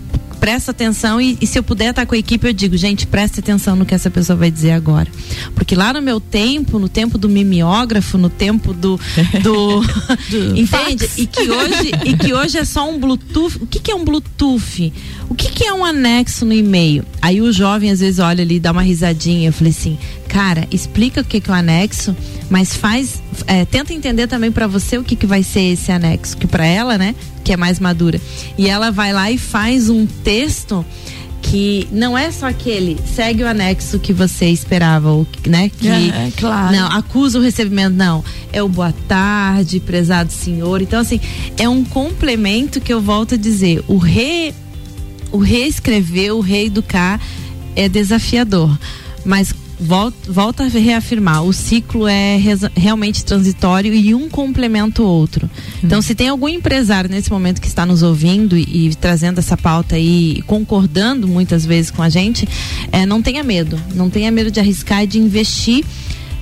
presta 0.45 0.73
atenção 0.73 1.19
e, 1.23 1.39
e, 1.41 1.47
se 1.47 1.59
eu 1.59 1.63
puder 1.63 1.89
estar 1.89 2.05
com 2.05 2.15
a 2.15 2.19
equipe, 2.19 2.47
eu 2.47 2.53
digo, 2.53 2.77
gente, 2.77 3.07
preste 3.07 3.41
atenção 3.41 3.75
no 3.75 3.87
que 3.87 3.95
essa 3.95 4.11
pessoa 4.11 4.37
vai 4.37 4.51
dizer 4.51 4.73
agora. 4.73 5.11
Porque 5.55 5.75
lá 5.75 5.91
no 5.91 6.03
meu 6.03 6.21
tempo, 6.21 6.79
no 6.79 6.87
tempo 6.87 7.17
do 7.17 7.31
mimeógrafo, 7.31 8.19
no 8.19 8.29
tempo 8.29 8.75
do. 8.75 9.01
do, 9.43 9.81
do 10.29 10.53
entende? 10.55 11.09
E 11.17 11.27
que, 11.27 11.51
hoje, 11.51 11.91
e 12.05 12.15
que 12.15 12.35
hoje 12.35 12.59
é 12.59 12.65
só 12.67 12.87
um 12.87 13.01
Bluetooth. 13.01 13.57
O 13.63 13.67
que, 13.67 13.81
que 13.81 13.91
é 13.91 13.95
um 13.95 14.05
Bluetooth? 14.05 14.93
O 15.31 15.35
que, 15.35 15.51
que 15.51 15.65
é 15.65 15.73
um 15.73 15.83
anexo 15.83 16.45
no 16.45 16.53
e-mail? 16.53 17.07
Aí 17.23 17.41
o 17.41 17.51
jovem 17.51 17.91
às 17.91 18.01
vezes 18.01 18.19
olha 18.19 18.43
ali, 18.43 18.61
dá 18.61 18.71
uma 18.71 18.83
risadinha. 18.83 19.49
Eu 19.49 19.53
falei 19.55 19.71
assim, 19.71 19.97
cara, 20.29 20.69
explica 20.71 21.23
o 21.23 21.25
que, 21.25 21.41
que 21.41 21.51
é 21.51 21.55
o 21.55 21.57
anexo, 21.57 22.15
mas 22.51 22.77
faz. 22.77 23.23
É, 23.47 23.65
tenta 23.65 23.95
entender 23.95 24.27
também 24.27 24.53
para 24.53 24.67
você 24.67 24.99
o 24.99 25.05
que, 25.05 25.17
que 25.17 25.27
vai 25.27 25.43
ser 25.43 25.73
esse 25.73 25.91
anexo. 25.91 26.37
Que 26.37 26.47
para 26.47 26.67
ela, 26.67 26.99
né? 26.99 27.15
Que 27.45 27.53
é 27.53 27.57
mais 27.57 27.79
madura. 27.79 28.21
E 28.59 28.69
ela 28.69 28.91
vai 28.91 29.13
lá 29.13 29.31
e 29.31 29.39
faz 29.39 29.89
um 29.89 30.07
texto 30.07 30.85
que 31.43 31.87
não 31.93 32.17
é 32.17 32.31
só 32.31 32.47
aquele 32.47 32.99
segue 33.15 33.43
o 33.43 33.47
anexo 33.47 33.99
que 33.99 34.15
você 34.15 34.47
esperava, 34.47 35.11
né? 35.47 35.69
Que 35.69 35.89
é, 35.89 36.33
claro. 36.37 36.75
não 36.75 36.87
acusa 36.89 37.39
o 37.39 37.43
recebimento, 37.43 37.95
não. 37.95 38.25
É 38.51 38.63
o 38.63 38.69
boa 38.69 38.95
tarde, 39.07 39.79
prezado 39.79 40.33
senhor. 40.33 40.81
Então 40.81 41.01
assim, 41.01 41.21
é 41.59 41.69
um 41.69 41.85
complemento 41.85 42.81
que 42.81 42.93
eu 42.93 43.01
volto 43.01 43.35
a 43.35 43.39
dizer, 43.39 43.85
o 43.87 43.99
re 43.99 44.55
o 45.31 45.39
reescrever, 45.39 46.35
o 46.35 46.41
reeducar 46.41 47.21
é 47.77 47.89
desafiador, 47.89 48.77
mas 49.25 49.53
volta, 49.85 50.33
volta 50.33 50.65
a 50.65 50.69
reafirmar, 50.69 51.45
o 51.45 51.53
ciclo 51.53 52.09
é 52.09 52.39
realmente 52.75 53.25
transitório 53.25 53.93
e 53.93 54.15
um 54.15 54.29
complementa 54.29 55.03
o 55.03 55.07
outro. 55.07 55.49
Então, 55.83 56.01
se 56.01 56.15
tem 56.15 56.29
algum 56.29 56.49
empresário 56.49 57.11
nesse 57.11 57.31
momento 57.31 57.61
que 57.61 57.67
está 57.67 57.85
nos 57.85 58.03
ouvindo 58.03 58.57
e, 58.57 58.89
e 58.89 58.95
trazendo 58.95 59.39
essa 59.39 59.57
pauta 59.57 59.97
aí, 59.97 60.43
concordando 60.47 61.29
muitas 61.29 61.67
vezes 61.67 61.91
com 61.91 62.03
a 62.03 62.09
gente, 62.09 62.49
é, 62.91 63.05
não 63.05 63.21
tenha 63.21 63.43
medo, 63.43 63.79
não 63.95 64.09
tenha 64.09 64.31
medo 64.31 64.51
de 64.51 64.59
arriscar 64.59 65.05
e 65.05 65.07
de 65.07 65.19
investir 65.19 65.85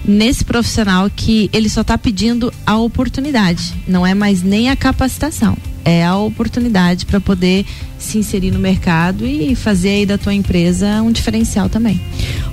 nesse 0.05 0.45
profissional 0.45 1.11
que 1.15 1.51
ele 1.53 1.69
só 1.69 1.83
está 1.83 1.99
pedindo 1.99 2.53
a 2.67 2.77
oportunidade, 2.77 3.75
não 3.87 4.07
é 4.07 4.15
mais 4.15 4.43
nem 4.43 4.71
a 4.71 4.77
capacitação, 4.77 5.57
é 5.85 6.05
a 6.05 6.17
oportunidade 6.17 7.07
para 7.07 7.21
poder 7.21 7.65
se 7.99 8.19
inserir 8.19 8.51
no 8.51 8.59
mercado 8.59 9.27
e 9.27 9.55
fazer 9.55 9.91
aí 9.91 10.07
da 10.07 10.19
tua 10.19 10.35
empresa 10.35 11.03
um 11.03 11.13
diferencial 11.13 11.69
também. 11.69 12.01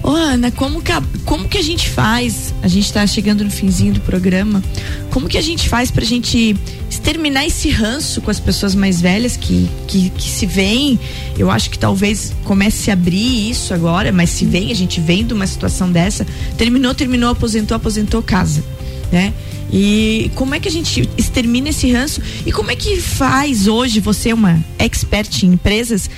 Ô 0.01 0.11
Ana, 0.11 0.51
como 0.51 0.81
que 0.81 0.91
a, 0.91 1.01
como 1.25 1.47
que 1.47 1.57
a 1.57 1.61
gente 1.61 1.89
faz? 1.89 2.53
A 2.61 2.67
gente 2.67 2.85
está 2.85 3.05
chegando 3.05 3.43
no 3.43 3.49
finzinho 3.49 3.93
do 3.93 3.99
programa. 4.01 4.63
Como 5.09 5.27
que 5.27 5.37
a 5.37 5.41
gente 5.41 5.67
faz 5.67 5.91
para 5.91 6.03
a 6.03 6.07
gente 6.07 6.55
exterminar 6.89 7.45
esse 7.45 7.69
ranço 7.69 8.21
com 8.21 8.31
as 8.31 8.39
pessoas 8.39 8.73
mais 8.75 9.01
velhas 9.01 9.35
que, 9.35 9.69
que, 9.87 10.09
que 10.11 10.29
se 10.29 10.45
vem? 10.45 10.99
Eu 11.37 11.51
acho 11.51 11.69
que 11.69 11.77
talvez 11.77 12.33
comece 12.43 12.89
a 12.89 12.93
abrir 12.93 13.49
isso 13.49 13.73
agora, 13.73 14.11
mas 14.11 14.29
se 14.29 14.45
vem, 14.45 14.71
a 14.71 14.75
gente 14.75 15.01
vem 15.01 15.25
de 15.25 15.33
uma 15.33 15.47
situação 15.47 15.91
dessa, 15.91 16.25
terminou, 16.57 16.93
terminou, 16.93 17.31
aposentou, 17.31 17.75
aposentou, 17.75 18.21
casa, 18.21 18.63
né? 19.11 19.33
E 19.71 20.31
como 20.35 20.55
é 20.55 20.59
que 20.59 20.67
a 20.67 20.71
gente 20.71 21.07
extermina 21.17 21.69
esse 21.69 21.91
ranço? 21.91 22.21
E 22.45 22.51
como 22.51 22.71
é 22.71 22.75
que 22.75 22.99
faz 22.99 23.67
hoje, 23.67 23.99
você 23.99 24.29
é 24.29 24.33
uma 24.33 24.63
expert 24.77 25.43
em 25.43 25.53
empresas, 25.53 26.09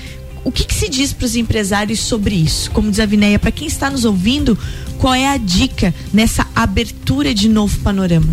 o 0.44 0.50
que, 0.50 0.64
que 0.64 0.74
se 0.74 0.88
diz 0.88 1.12
para 1.12 1.26
os 1.26 1.36
empresários 1.36 2.00
sobre 2.00 2.34
isso? 2.34 2.70
Como 2.70 2.90
diz 2.90 2.98
a 2.98 3.06
Vineia, 3.06 3.38
para 3.38 3.52
quem 3.52 3.66
está 3.66 3.88
nos 3.88 4.04
ouvindo, 4.04 4.58
qual 4.98 5.14
é 5.14 5.28
a 5.28 5.36
dica 5.36 5.94
nessa 6.12 6.46
abertura 6.54 7.32
de 7.32 7.48
novo 7.48 7.78
panorama? 7.80 8.28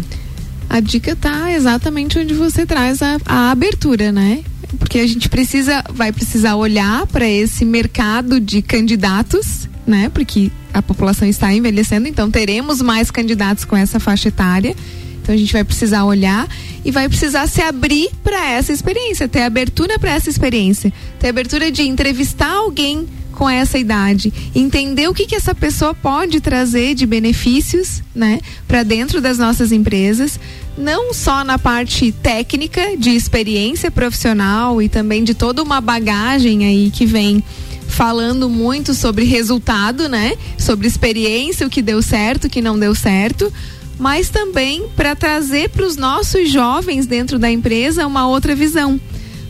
A 0.69 0.79
dica 0.79 1.11
está 1.11 1.51
exatamente 1.51 2.17
onde 2.17 2.33
você 2.33 2.65
traz 2.65 3.01
a, 3.01 3.17
a 3.25 3.51
abertura, 3.51 4.11
né? 4.11 4.43
Porque 4.77 4.99
a 4.99 5.07
gente 5.07 5.29
precisa, 5.29 5.83
vai 5.91 6.11
precisar 6.11 6.55
olhar 6.55 7.05
para 7.07 7.27
esse 7.27 7.65
mercado 7.65 8.39
de 8.39 8.61
candidatos, 8.61 9.68
né? 9.89 10.10
Porque 10.13 10.52
a 10.73 10.82
população 10.82 11.28
está 11.28 11.52
envelhecendo, 11.52 12.08
então 12.08 12.30
teremos 12.30 12.82
mais 12.82 13.10
candidatos 13.10 13.65
com 13.65 13.75
essa 13.75 13.99
faixa 13.99 14.30
etária. 14.30 14.75
Então 15.21 15.36
a 15.36 15.38
gente 15.38 15.52
vai 15.52 15.63
precisar 15.63 16.06
olhar 16.06 16.47
e 16.86 16.91
vai 16.91 17.10
precisar 17.10 17.47
se 17.47 17.62
abrir 17.62 18.10
para 18.23 18.49
essa 18.52 18.71
experiência, 18.71 19.28
ter 19.28 19.41
abertura 19.41 19.99
para 19.99 20.12
essa 20.12 20.30
experiência, 20.30 20.93
ter 21.19 21.28
abertura 21.28 21.71
de 21.71 21.84
entrevistar 21.84 22.52
alguém 22.52 23.08
com 23.32 23.49
essa 23.49 23.78
idade, 23.78 24.34
entender 24.54 25.08
o 25.08 25.13
que 25.13 25.25
que 25.25 25.36
essa 25.36 25.56
pessoa 25.56 25.93
pode 25.93 26.41
trazer 26.41 26.93
de 26.93 27.06
benefícios, 27.06 28.04
né, 28.13 28.41
para 28.67 28.84
dentro 28.84 29.21
das 29.21 29.38
nossas 29.38 29.71
empresas, 29.71 30.38
não 30.78 31.13
só 31.13 31.43
na 31.45 31.58
parte 31.58 32.12
técnica 32.12 32.97
de 32.97 33.12
experiência 33.12 33.89
profissional 33.89 34.82
e 34.82 34.89
também 34.89 35.23
de 35.23 35.34
toda 35.34 35.63
uma 35.63 35.80
bagagem 35.80 36.65
aí 36.65 36.91
que 36.91 37.06
vem 37.06 37.41
falando 37.89 38.47
muito 38.47 38.93
sobre 38.93 39.25
resultado, 39.25 40.08
né? 40.08 40.34
Sobre 40.58 40.88
experiência, 40.88 41.67
o 41.67 41.69
que 41.69 41.82
deu 41.82 42.02
certo, 42.02 42.45
o 42.45 42.49
que 42.49 42.62
não 42.62 42.80
deu 42.80 42.95
certo, 42.95 43.52
mas 43.97 44.30
também 44.30 44.88
para 44.95 45.15
trazer 45.15 45.69
para 45.69 45.86
os 45.86 45.97
nossos 45.97 46.49
jovens 46.49 47.06
dentro 47.06 47.38
da 47.38 47.52
empresa 47.52 48.08
uma 48.08 48.28
outra 48.28 48.56
visão. 48.56 48.99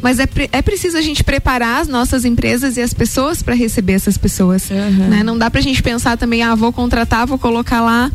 Mas 0.01 0.17
é, 0.17 0.27
é 0.51 0.61
preciso 0.61 0.97
a 0.97 1.01
gente 1.01 1.23
preparar 1.23 1.81
as 1.81 1.87
nossas 1.87 2.23
empresas 2.23 2.77
e 2.77 2.81
as 2.81 2.93
pessoas 2.93 3.43
para 3.43 3.53
receber 3.53 3.93
essas 3.93 4.17
pessoas. 4.17 4.69
Uhum. 4.69 5.09
Né? 5.09 5.23
Não 5.23 5.37
dá 5.37 5.51
para 5.51 5.59
a 5.59 5.63
gente 5.63 5.83
pensar 5.83 6.17
também, 6.17 6.41
ah, 6.41 6.55
vou 6.55 6.71
contratar, 6.71 7.27
vou 7.27 7.37
colocar 7.37 7.81
lá 7.81 8.09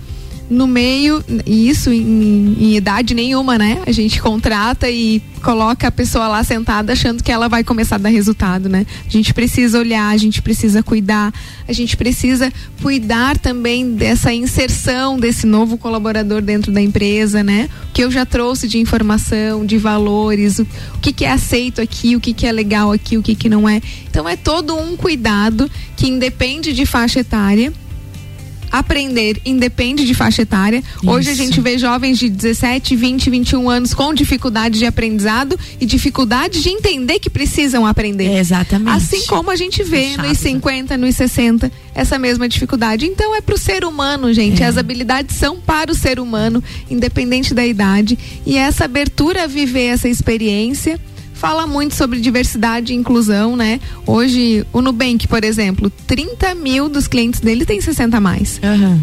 no 0.55 0.67
meio, 0.67 1.23
isso 1.45 1.91
em, 1.91 2.57
em, 2.59 2.77
idade 2.77 3.15
nenhuma, 3.15 3.59
né? 3.59 3.83
A 3.87 3.93
gente 3.93 4.21
contrata 4.23 4.89
e 4.89 5.21
coloca 5.43 5.89
a 5.89 5.91
pessoa 5.91 6.29
lá 6.29 6.43
sentada 6.43 6.93
achando 6.93 7.23
que 7.23 7.31
ela 7.31 7.49
vai 7.49 7.63
começar 7.63 7.97
a 7.97 7.99
dar 7.99 8.09
resultado, 8.09 8.69
né? 8.69 8.87
A 9.07 9.11
gente 9.11 9.35
precisa 9.35 9.79
olhar, 9.79 10.09
a 10.09 10.17
gente 10.17 10.41
precisa 10.41 10.83
cuidar, 10.83 11.33
a 11.69 11.73
gente 11.73 11.97
precisa 11.97 12.53
cuidar 12.81 13.37
também 13.37 13.95
dessa 13.95 14.33
inserção 14.33 15.19
desse 15.19 15.47
novo 15.47 15.77
colaborador 15.77 16.41
dentro 16.41 16.73
da 16.73 16.81
empresa, 16.81 17.43
né? 17.43 17.69
O 17.91 17.93
que 17.93 18.05
eu 18.05 18.11
já 18.11 18.25
trouxe 18.25 18.69
de 18.69 18.79
informação, 18.79 19.67
de 19.67 19.77
valores, 19.77 20.59
o, 20.61 20.63
o 20.63 20.99
que, 21.01 21.13
que 21.13 21.25
é 21.25 21.33
aceito 21.33 21.81
aqui, 21.81 22.17
o 22.17 22.21
que, 22.21 22.33
que 22.33 22.47
é 22.47 22.53
legal 22.53 22.93
aqui, 22.93 23.19
o 23.19 23.23
que, 23.23 23.35
que 23.35 23.49
não 23.49 23.69
é. 23.69 23.83
Então 24.09 24.29
é 24.29 24.37
todo 24.37 24.75
um 24.75 24.97
cuidado 24.97 25.71
que 25.97 26.07
independe 26.07 26.73
de 26.73 26.87
faixa 26.87 27.21
etária 27.21 27.73
aprender 28.79 29.41
independe 29.45 30.05
de 30.05 30.15
faixa 30.15 30.43
etária. 30.43 30.83
Isso. 30.97 31.11
Hoje 31.11 31.31
a 31.31 31.35
gente 31.35 31.61
vê 31.61 31.79
jovens 31.79 32.19
de 32.19 32.29
17, 32.29 32.97
20, 32.97 33.31
21 33.31 33.71
anos 33.71 33.95
com 33.95 34.13
dificuldade 34.13 34.79
de 34.79 34.85
aprendizado 34.85 35.59
e 35.81 35.87
dificuldade 35.87 36.61
de 36.61 36.69
entender 36.71 37.21
que 37.21 37.31
precisam 37.31 37.87
aprender. 37.87 38.27
É 38.27 38.39
exatamente. 38.41 38.97
Assim 38.97 39.27
como 39.27 39.51
a 39.51 39.57
gente 39.57 39.83
vê 39.85 40.17
nos 40.17 40.39
50, 40.39 40.97
nos 40.97 41.15
60, 41.15 41.71
essa 41.95 42.19
mesma 42.19 42.49
dificuldade. 42.49 43.07
Então 43.07 43.35
é 43.37 43.41
para 43.41 43.55
o 43.55 43.59
ser 43.59 43.85
humano, 43.85 44.33
gente. 44.33 44.63
É. 44.63 44.67
As 44.67 44.77
habilidades 44.77 45.37
são 45.37 45.61
para 45.61 45.93
o 45.93 45.95
ser 45.95 46.19
humano, 46.19 46.63
independente 46.91 47.55
da 47.55 47.65
idade. 47.65 48.19
E 48.45 48.57
essa 48.59 48.87
abertura 48.87 49.45
a 49.45 49.47
viver 49.47 49.87
essa 49.87 50.09
experiência 50.09 50.99
fala 51.45 51.67
muito 51.67 51.95
sobre 51.95 52.21
diversidade 52.21 52.95
e 52.95 52.97
inclusão, 52.97 53.55
né? 53.55 53.79
Hoje, 54.07 54.67
o 54.73 54.81
Nubank, 54.81 55.29
por 55.29 55.45
exemplo, 55.45 55.91
30 56.07 56.55
mil 56.55 56.89
dos 56.89 57.07
clientes 57.07 57.39
dele 57.39 57.67
tem 57.67 57.83
60 57.83 58.17
a 58.17 58.21
mais. 58.21 58.59
Uhum. 58.63 58.99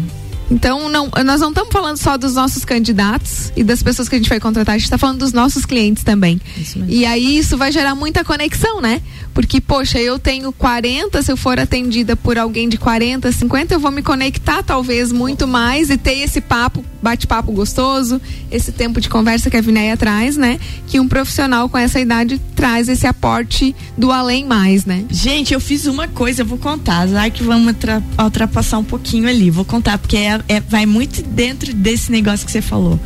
Então, 0.50 0.88
não, 0.88 1.08
nós 1.24 1.40
não 1.40 1.50
estamos 1.50 1.70
falando 1.70 1.98
só 1.98 2.18
dos 2.18 2.34
nossos 2.34 2.64
candidatos 2.64 3.52
e 3.54 3.62
das 3.62 3.80
pessoas 3.80 4.08
que 4.08 4.16
a 4.16 4.18
gente 4.18 4.28
vai 4.28 4.40
contratar, 4.40 4.74
a 4.74 4.78
gente 4.78 4.86
está 4.86 4.98
falando 4.98 5.20
dos 5.20 5.32
nossos 5.32 5.64
clientes 5.64 6.02
também. 6.02 6.40
E 6.88 7.06
aí 7.06 7.38
isso 7.38 7.56
vai 7.56 7.70
gerar 7.70 7.94
muita 7.94 8.24
conexão, 8.24 8.80
né? 8.80 9.00
Porque, 9.32 9.60
poxa, 9.60 10.00
eu 10.00 10.18
tenho 10.18 10.52
40, 10.52 11.22
se 11.22 11.30
eu 11.30 11.36
for 11.36 11.60
atendida 11.60 12.16
por 12.16 12.36
alguém 12.36 12.68
de 12.68 12.76
40, 12.76 13.30
50, 13.30 13.74
eu 13.74 13.78
vou 13.78 13.92
me 13.92 14.02
conectar 14.02 14.64
talvez 14.64 15.12
muito 15.12 15.46
mais 15.46 15.90
e 15.90 15.96
ter 15.96 16.18
esse 16.18 16.40
papo, 16.40 16.84
bate-papo 17.02 17.52
gostoso, 17.52 18.20
esse 18.50 18.72
tempo 18.72 19.00
de 19.00 19.08
conversa 19.08 19.50
que 19.50 19.56
a 19.56 19.60
Vinéia 19.60 19.96
traz, 19.96 20.36
né? 20.36 20.58
Que 20.86 21.00
um 21.00 21.08
profissional 21.08 21.68
com 21.68 21.78
essa 21.78 22.00
idade 22.00 22.40
traz 22.54 22.88
esse 22.88 23.06
aporte 23.06 23.74
do 23.96 24.12
além 24.12 24.44
mais, 24.44 24.84
né? 24.84 25.04
Gente, 25.10 25.52
eu 25.54 25.60
fiz 25.60 25.86
uma 25.86 26.08
coisa, 26.08 26.42
eu 26.42 26.46
vou 26.46 26.58
contar, 26.58 27.06
já 27.08 27.28
que 27.30 27.42
vamos 27.42 27.74
ultrapassar 28.18 28.78
um 28.78 28.84
pouquinho 28.84 29.28
ali, 29.28 29.50
vou 29.50 29.64
contar, 29.64 29.98
porque 29.98 30.16
é 30.16 30.32
é, 30.48 30.60
vai 30.60 30.86
muito 30.86 31.22
dentro 31.22 31.72
desse 31.74 32.10
negócio 32.10 32.46
que 32.46 32.52
você 32.52 32.62
falou. 32.62 32.98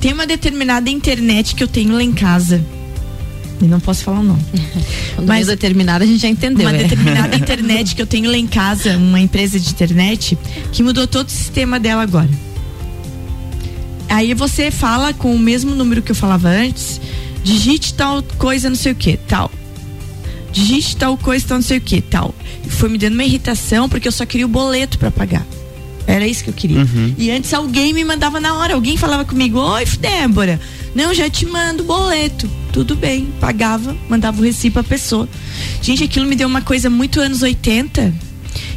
Tem 0.00 0.12
uma 0.12 0.26
determinada 0.26 0.90
internet 0.90 1.54
que 1.54 1.62
eu 1.62 1.68
tenho 1.68 1.94
lá 1.94 2.02
em 2.02 2.12
casa. 2.12 2.64
E 3.60 3.64
não 3.66 3.78
posso 3.78 4.02
falar 4.02 4.20
o 4.20 4.24
nome. 4.24 4.42
Mas 5.24 5.46
determinada 5.46 6.04
a 6.04 6.06
gente 6.06 6.20
já 6.20 6.28
entendeu. 6.28 6.68
Uma 6.68 6.76
é. 6.76 6.82
determinada 6.82 7.36
internet 7.36 7.94
que 7.94 8.02
eu 8.02 8.06
tenho 8.06 8.28
lá 8.28 8.36
em 8.36 8.46
casa, 8.46 8.96
uma 8.96 9.20
empresa 9.20 9.60
de 9.60 9.70
internet, 9.70 10.36
que 10.72 10.82
mudou 10.82 11.06
todo 11.06 11.28
o 11.28 11.30
sistema 11.30 11.78
dela 11.78 12.02
agora. 12.02 12.28
Aí 14.12 14.34
você 14.34 14.70
fala 14.70 15.14
com 15.14 15.34
o 15.34 15.38
mesmo 15.38 15.74
número 15.74 16.02
que 16.02 16.10
eu 16.10 16.14
falava 16.14 16.46
antes, 16.46 17.00
digite 17.42 17.94
tal 17.94 18.22
coisa, 18.36 18.68
não 18.68 18.76
sei 18.76 18.92
o 18.92 18.94
que, 18.94 19.16
tal. 19.16 19.50
Digite 20.52 20.98
tal 20.98 21.16
coisa, 21.16 21.48
tal, 21.48 21.56
não 21.56 21.62
sei 21.62 21.78
o 21.78 21.80
que, 21.80 22.02
tal. 22.02 22.34
E 22.62 22.68
foi 22.68 22.90
me 22.90 22.98
dando 22.98 23.14
uma 23.14 23.24
irritação 23.24 23.88
porque 23.88 24.06
eu 24.06 24.12
só 24.12 24.26
queria 24.26 24.44
o 24.44 24.50
boleto 24.50 24.98
para 24.98 25.10
pagar. 25.10 25.46
Era 26.06 26.26
isso 26.26 26.44
que 26.44 26.50
eu 26.50 26.54
queria. 26.54 26.80
Uhum. 26.80 27.14
E 27.16 27.30
antes 27.30 27.54
alguém 27.54 27.94
me 27.94 28.04
mandava 28.04 28.38
na 28.38 28.54
hora, 28.58 28.74
alguém 28.74 28.98
falava 28.98 29.24
comigo, 29.24 29.58
oi, 29.58 29.86
Débora, 29.98 30.60
não, 30.94 31.14
já 31.14 31.30
te 31.30 31.46
mando 31.46 31.82
boleto. 31.82 32.50
Tudo 32.70 32.94
bem, 32.94 33.32
pagava, 33.40 33.96
mandava 34.10 34.42
o 34.42 34.44
recibo 34.44 34.74
pra 34.74 34.84
pessoa. 34.84 35.26
Gente, 35.80 36.04
aquilo 36.04 36.26
me 36.26 36.36
deu 36.36 36.48
uma 36.48 36.60
coisa 36.60 36.90
muito 36.90 37.18
anos 37.18 37.40
80. 37.40 38.12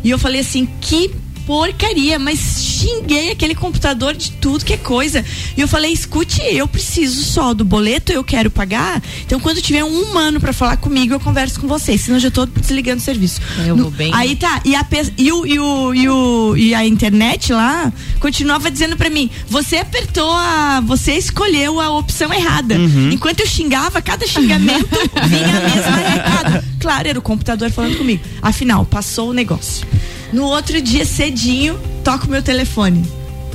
E 0.02 0.10
eu 0.10 0.18
falei 0.18 0.40
assim, 0.40 0.66
que 0.80 1.12
porcaria, 1.46 2.18
mas 2.18 2.40
xinguei 2.64 3.32
aquele 3.32 3.56
computador 3.56 4.14
de 4.14 4.32
tudo 4.34 4.66
que 4.66 4.74
é 4.74 4.78
coisa. 4.78 5.24
E 5.56 5.62
eu 5.62 5.68
falei, 5.68 5.92
escute, 5.92 6.42
eu 6.42 6.68
preciso 6.68 7.24
só 7.24 7.54
do 7.54 7.64
boleto, 7.64 8.12
eu 8.12 8.24
quero 8.24 8.50
pagar. 8.50 9.02
Então, 9.26 9.40
quando 9.40 9.62
tiver 9.62 9.84
um 9.84 10.02
humano 10.02 10.40
para 10.40 10.54
falar 10.54 10.78
comigo, 10.78 11.14
eu 11.14 11.20
converso 11.20 11.60
com 11.60 11.68
vocês. 11.68 12.02
Senão 12.02 12.18
eu 12.18 12.22
já 12.22 12.32
tô 12.32 12.46
desligando 12.46 12.98
o 12.98 13.04
serviço. 13.04 13.42
Eu 13.66 13.76
vou 13.76 13.92
bem. 13.92 14.12
Aí 14.14 14.36
tá, 14.36 14.62
e 14.66 14.76
a, 14.76 14.86
e, 15.18 15.32
o, 15.32 15.46
e, 15.46 15.60
o, 15.60 15.94
e, 15.94 16.10
o, 16.10 16.58
e 16.58 16.76
a 16.76 16.86
internet 16.86 17.54
lá 17.54 17.92
continuava 18.20 18.70
dizendo 18.72 18.98
pra 18.98 19.10
mim: 19.10 19.30
você 19.48 19.78
apertou 19.78 20.32
a. 20.32 20.82
Você 20.86 21.14
escolheu 21.14 21.80
a 21.80 21.92
opção 21.92 22.34
errada. 22.34 22.76
Enquanto 23.12 23.42
eu 23.42 23.48
xingava, 23.48 24.02
cada 24.02 24.28
xingamento 24.28 24.90
vinha 25.28 25.58
a 25.58 25.62
mesma 25.62 25.96
recado. 25.98 26.66
Claro, 26.80 27.08
era 27.08 27.20
o 27.20 27.22
computador 27.22 27.72
falando 27.72 27.98
comigo. 27.98 28.24
Afinal, 28.42 28.86
passou 28.86 29.30
o 29.30 29.34
negócio. 29.34 29.86
No 30.36 30.48
outro 30.48 30.82
dia, 30.82 31.06
cedinho, 31.06 31.80
toco 32.04 32.28
meu 32.28 32.44
telefone. 32.44 33.06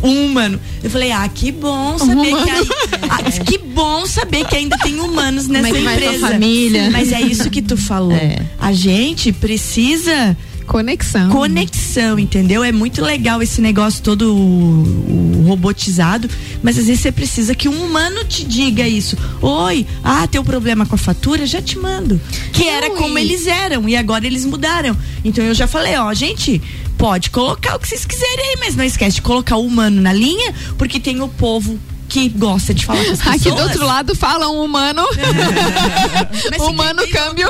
Um 0.02 0.24
humano. 0.24 0.58
Eu 0.82 0.88
falei, 0.88 1.12
ah, 1.12 1.28
que 1.28 1.52
bom 1.52 1.98
saber 1.98 2.34
que 2.42 2.50
aí, 2.50 2.68
ah, 3.10 3.44
que 3.44 3.58
bom 3.58 4.06
saber 4.06 4.46
que 4.46 4.56
ainda 4.56 4.78
tem 4.78 4.98
humanos 4.98 5.46
nessa 5.46 5.68
é 5.68 5.82
vai 5.82 5.98
tua 5.98 6.06
empresa. 6.06 6.28
família? 6.28 6.90
Mas 6.90 7.12
é 7.12 7.20
isso 7.20 7.50
que 7.50 7.60
tu 7.60 7.76
falou. 7.76 8.12
É. 8.12 8.38
A 8.58 8.72
gente 8.72 9.30
precisa 9.30 10.34
Conexão. 10.70 11.28
conexão, 11.30 12.16
entendeu? 12.16 12.62
É 12.62 12.70
muito 12.70 13.02
legal 13.02 13.42
esse 13.42 13.60
negócio 13.60 14.00
todo 14.04 14.32
o- 14.32 15.40
o 15.40 15.44
robotizado, 15.48 16.30
mas 16.62 16.78
às 16.78 16.86
vezes 16.86 17.00
você 17.02 17.10
precisa 17.10 17.56
que 17.56 17.68
um 17.68 17.84
humano 17.84 18.24
te 18.24 18.44
diga 18.44 18.86
isso. 18.86 19.16
Oi, 19.42 19.84
ah, 20.04 20.28
teu 20.28 20.44
problema 20.44 20.86
com 20.86 20.94
a 20.94 20.98
fatura, 20.98 21.44
já 21.44 21.60
te 21.60 21.76
mando. 21.76 22.20
Que 22.52 22.68
era 22.68 22.88
Não, 22.88 22.96
como 22.96 23.18
eles 23.18 23.48
eram 23.48 23.88
e 23.88 23.96
agora 23.96 24.24
eles 24.24 24.44
mudaram. 24.44 24.96
Então 25.24 25.44
eu 25.44 25.54
já 25.54 25.66
falei, 25.66 25.96
ó, 25.96 26.14
gente, 26.14 26.62
pode 26.96 27.30
colocar 27.30 27.74
o 27.74 27.78
que 27.80 27.88
vocês 27.88 28.04
quiserem 28.04 28.50
aí, 28.50 28.56
mas 28.60 28.76
não 28.76 28.84
esquece 28.84 29.16
de 29.16 29.22
colocar 29.22 29.56
o 29.56 29.66
humano 29.66 30.00
na 30.00 30.12
linha, 30.12 30.54
porque 30.78 31.00
tem 31.00 31.20
o 31.20 31.26
povo 31.28 31.78
que 32.08 32.28
gosta 32.28 32.74
de 32.74 32.84
falar 32.86 33.04
com 33.04 33.10
as 33.12 33.18
pessoas. 33.18 33.34
Aqui 33.40 33.50
do 33.50 33.62
outro 33.62 33.84
lado 33.86 34.14
fala 34.14 34.48
um 34.50 34.64
humano. 34.64 35.02
Se 36.54 36.60
humano 36.60 37.02
tem- 37.02 37.10
câmbio. 37.10 37.48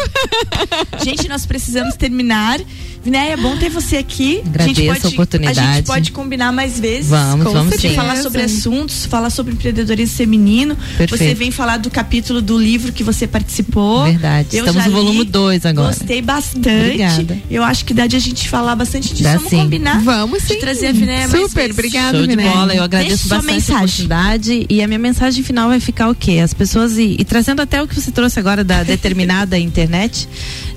Gente, 1.05 1.29
nós 1.29 1.45
precisamos 1.47 1.97
terminar. 1.97 2.61
Vinéia, 3.03 3.33
é 3.33 3.37
bom 3.37 3.57
ter 3.57 3.71
você 3.71 3.97
aqui. 3.97 4.43
Agradeço 4.45 4.81
a, 4.81 4.85
gente 4.85 4.91
a 4.91 4.95
pode, 5.01 5.15
oportunidade. 5.15 5.59
A 5.61 5.73
gente 5.77 5.87
pode 5.87 6.13
combinar 6.13 6.53
mais 6.53 6.79
vezes. 6.79 7.09
Vamos, 7.09 7.47
Com 7.47 7.53
vamos 7.53 7.75
sim. 7.77 7.95
Falar 7.95 8.17
sobre 8.17 8.43
assuntos, 8.43 9.07
falar 9.07 9.31
sobre 9.31 9.55
empreendedorismo 9.55 10.17
feminino. 10.17 10.77
Perfeito. 10.99 11.17
Você 11.17 11.35
vem 11.35 11.51
falar 11.51 11.79
do 11.79 11.91
capítulo 11.91 12.43
do 12.43 12.59
livro 12.59 12.93
que 12.93 13.03
você 13.03 13.27
participou. 13.27 14.05
Verdade. 14.05 14.49
Eu 14.57 14.67
Estamos 14.67 14.85
no 14.87 14.93
volume 14.93 15.21
li, 15.21 15.25
2 15.25 15.65
agora. 15.67 15.89
Gostei 15.95 16.21
bastante. 16.21 16.69
Obrigada. 16.69 17.39
Eu 17.51 17.63
acho 17.65 17.85
que 17.87 17.95
dá 17.95 18.07
de 18.07 18.17
a 18.17 18.19
gente 18.19 18.47
falar 18.49 18.77
bastante 18.77 19.09
disso. 19.11 19.23
Dá 19.23 19.37
Vamos 19.37 19.49
sim. 19.51 19.57
combinar. 19.59 20.01
Vamos 20.03 20.43
De 20.43 20.49
sim. 20.55 20.61
trazer 20.61 20.89
a 20.89 20.93
Vinéia 20.93 21.29
mais 21.29 21.49
Super, 21.49 21.61
vezes. 21.63 21.79
obrigada, 21.79 22.19
Show 22.19 22.27
de 22.27 22.37
Vinéia. 22.37 22.51
bola, 22.53 22.75
eu 22.75 22.83
agradeço 22.83 23.11
Deixe 23.17 23.29
sua 23.29 23.37
bastante 23.39 23.51
a 23.51 23.55
mensagem. 23.55 23.85
oportunidade 24.07 24.67
e 24.69 24.83
a 24.83 24.87
minha 24.87 24.99
mensagem 24.99 25.43
final 25.43 25.69
vai 25.71 25.81
ficar 25.81 26.11
o 26.11 26.15
quê? 26.15 26.39
As 26.45 26.53
pessoas, 26.53 26.99
e, 26.99 27.17
e 27.19 27.25
trazendo 27.25 27.63
até 27.63 27.83
o 27.83 27.89
que 27.89 27.95
você 27.99 28.11
trouxe 28.11 28.39
agora 28.39 28.63
da 28.63 28.83
determinada 28.85 29.59
internet, 29.59 30.29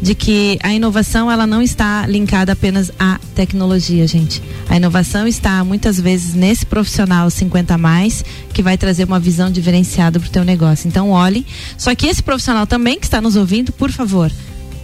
de 0.02 0.16
que 0.16 0.58
a 0.64 0.74
inovação 0.74 1.30
ela 1.30 1.46
não 1.46 1.62
está 1.62 2.06
linkada 2.14 2.54
apenas 2.54 2.92
à 3.00 3.20
tecnologia, 3.36 4.08
gente. 4.08 4.42
A 4.70 4.78
inovação 4.78 5.28
está 5.28 5.64
muitas 5.64 6.00
vezes 6.00 6.34
nesse 6.34 6.66
profissional 6.66 7.30
50 7.30 7.74
a 7.74 7.78
mais 7.78 8.24
que 8.54 8.62
vai 8.64 8.78
trazer 8.78 9.04
uma 9.06 9.20
visão 9.20 9.52
diferenciada 9.52 10.20
para 10.20 10.28
o 10.28 10.32
teu 10.32 10.44
negócio. 10.46 10.88
Então 10.88 11.10
olhe, 11.10 11.46
só 11.78 11.94
que 11.96 12.08
esse 12.08 12.22
profissional 12.24 12.66
também 12.68 13.00
que 13.00 13.06
está 13.06 13.20
nos 13.20 13.36
ouvindo, 13.36 13.72
por 13.74 13.92
favor, 13.92 14.32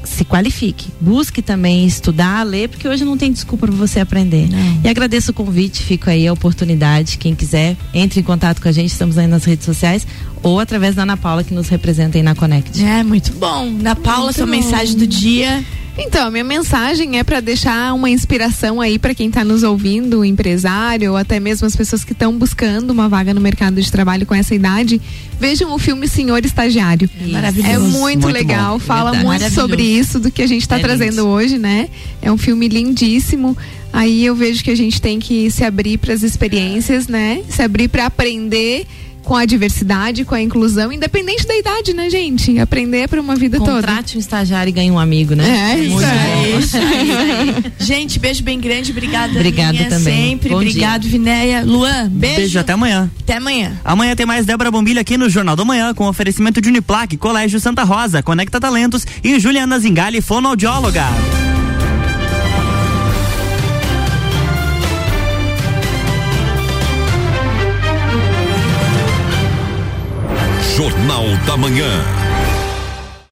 se 0.03 0.25
qualifique, 0.25 0.87
busque 0.99 1.41
também 1.41 1.85
estudar, 1.85 2.41
ler, 2.43 2.69
porque 2.69 2.87
hoje 2.87 3.05
não 3.05 3.15
tem 3.17 3.31
desculpa 3.31 3.67
para 3.67 3.75
você 3.75 3.99
aprender. 3.99 4.47
E 4.83 4.87
agradeço 4.89 5.31
o 5.31 5.33
convite, 5.33 5.83
fico 5.83 6.09
aí 6.09 6.25
a 6.27 6.33
oportunidade. 6.33 7.17
Quem 7.17 7.35
quiser, 7.35 7.77
entre 7.93 8.21
em 8.21 8.23
contato 8.23 8.61
com 8.61 8.67
a 8.67 8.71
gente, 8.71 8.89
estamos 8.91 9.17
aí 9.17 9.27
nas 9.27 9.43
redes 9.43 9.65
sociais 9.65 10.07
ou 10.41 10.59
através 10.59 10.95
da 10.95 11.03
Ana 11.03 11.17
Paula 11.17 11.43
que 11.43 11.53
nos 11.53 11.67
representa 11.67 12.17
aí 12.17 12.23
na 12.23 12.33
Connect. 12.33 12.83
É, 12.83 13.03
muito 13.03 13.33
bom. 13.33 13.69
Na 13.69 13.95
Paula, 13.95 14.25
Muito 14.25 14.37
sua 14.37 14.45
bom. 14.45 14.51
mensagem 14.51 14.95
do 14.95 15.05
dia. 15.05 15.63
Então, 16.01 16.27
a 16.27 16.31
minha 16.31 16.43
mensagem 16.43 17.19
é 17.19 17.23
para 17.23 17.39
deixar 17.41 17.93
uma 17.93 18.09
inspiração 18.09 18.79
aí 18.79 18.97
para 18.97 19.13
quem 19.13 19.27
está 19.27 19.43
nos 19.43 19.63
ouvindo, 19.63 20.19
o 20.19 20.25
empresário, 20.25 21.11
ou 21.11 21.17
até 21.17 21.39
mesmo 21.39 21.67
as 21.67 21.75
pessoas 21.75 22.03
que 22.05 22.13
estão 22.13 22.37
buscando 22.37 22.91
uma 22.91 23.09
vaga 23.09 23.33
no 23.33 23.41
mercado 23.41 23.81
de 23.81 23.91
trabalho 23.91 24.25
com 24.25 24.33
essa 24.33 24.55
idade. 24.55 25.01
Vejam 25.39 25.73
o 25.73 25.77
filme 25.77 26.07
Senhor 26.07 26.43
Estagiário. 26.45 27.09
Maravilhoso. 27.27 27.71
É 27.73 27.77
muito, 27.77 28.21
Muito 28.23 28.33
legal, 28.33 28.73
bom. 28.73 28.79
fala 28.79 29.11
Verdade. 29.11 29.25
muito 29.43 29.53
sobre 29.53 29.83
isso 29.83 30.19
do 30.19 30.31
que 30.31 30.41
a 30.41 30.47
gente 30.47 30.61
está 30.61 30.77
É 30.77 30.81
trazendo 30.81 31.17
lindo. 31.17 31.27
hoje, 31.27 31.57
né? 31.57 31.89
É 32.21 32.31
um 32.31 32.37
filme 32.37 32.67
lindíssimo. 32.67 33.57
Aí 33.91 34.25
eu 34.25 34.35
vejo 34.35 34.63
que 34.63 34.71
a 34.71 34.75
gente 34.75 35.01
tem 35.01 35.19
que 35.19 35.49
se 35.51 35.63
abrir 35.63 35.97
para 35.97 36.13
as 36.13 36.23
experiências, 36.23 37.07
né? 37.07 37.41
Se 37.49 37.61
abrir 37.61 37.87
para 37.89 38.05
aprender 38.05 38.85
com 39.29 39.35
a 39.35 39.45
diversidade, 39.45 40.25
com 40.25 40.33
a 40.33 40.41
inclusão, 40.41 40.91
independente 40.91 41.45
da 41.45 41.55
idade, 41.55 41.93
né, 41.93 42.09
gente? 42.09 42.57
Aprender 42.57 43.07
para 43.07 43.21
uma 43.21 43.35
vida 43.35 43.59
toda. 43.59 43.73
Contrate 43.73 44.17
um 44.17 44.19
estagiário 44.19 44.69
e 44.69 44.73
ganhe 44.73 44.89
um 44.89 44.97
amigo, 44.97 45.35
né? 45.35 45.75
É, 45.75 45.77
isso 45.77 45.91
Muito 45.91 46.07
aí. 46.07 46.51
bom. 46.51 46.59
Isso 46.59 46.77
aí. 46.77 47.73
Gente, 47.77 48.17
beijo 48.17 48.41
bem 48.41 48.59
grande. 48.59 48.89
Obrigada, 48.89 49.31
Obrigada 49.31 49.69
Aninha, 49.69 49.87
também. 49.87 50.31
Sempre. 50.31 50.49
Bom 50.49 50.55
Obrigado, 50.55 51.07
Vinéia. 51.07 51.63
Luan, 51.63 52.09
beijo. 52.09 52.37
Beijo, 52.37 52.59
até 52.59 52.73
amanhã. 52.73 53.07
Até 53.21 53.37
amanhã. 53.37 53.79
Amanhã 53.85 54.15
tem 54.15 54.25
mais 54.25 54.47
Débora 54.47 54.71
Bombilho 54.71 54.99
aqui 54.99 55.15
no 55.15 55.29
Jornal 55.29 55.55
da 55.55 55.63
Manhã, 55.63 55.93
com 55.93 56.07
oferecimento 56.07 56.59
de 56.59 56.67
Uniplaque, 56.67 57.15
Colégio 57.15 57.59
Santa 57.59 57.83
Rosa, 57.83 58.23
Conecta 58.23 58.59
Talentos 58.59 59.05
e 59.23 59.39
Juliana 59.39 59.77
Zingali, 59.77 60.21
fonoaudióloga. 60.21 61.05
Jornal 70.89 71.37
da 71.45 71.55
Manhã. 71.55 72.18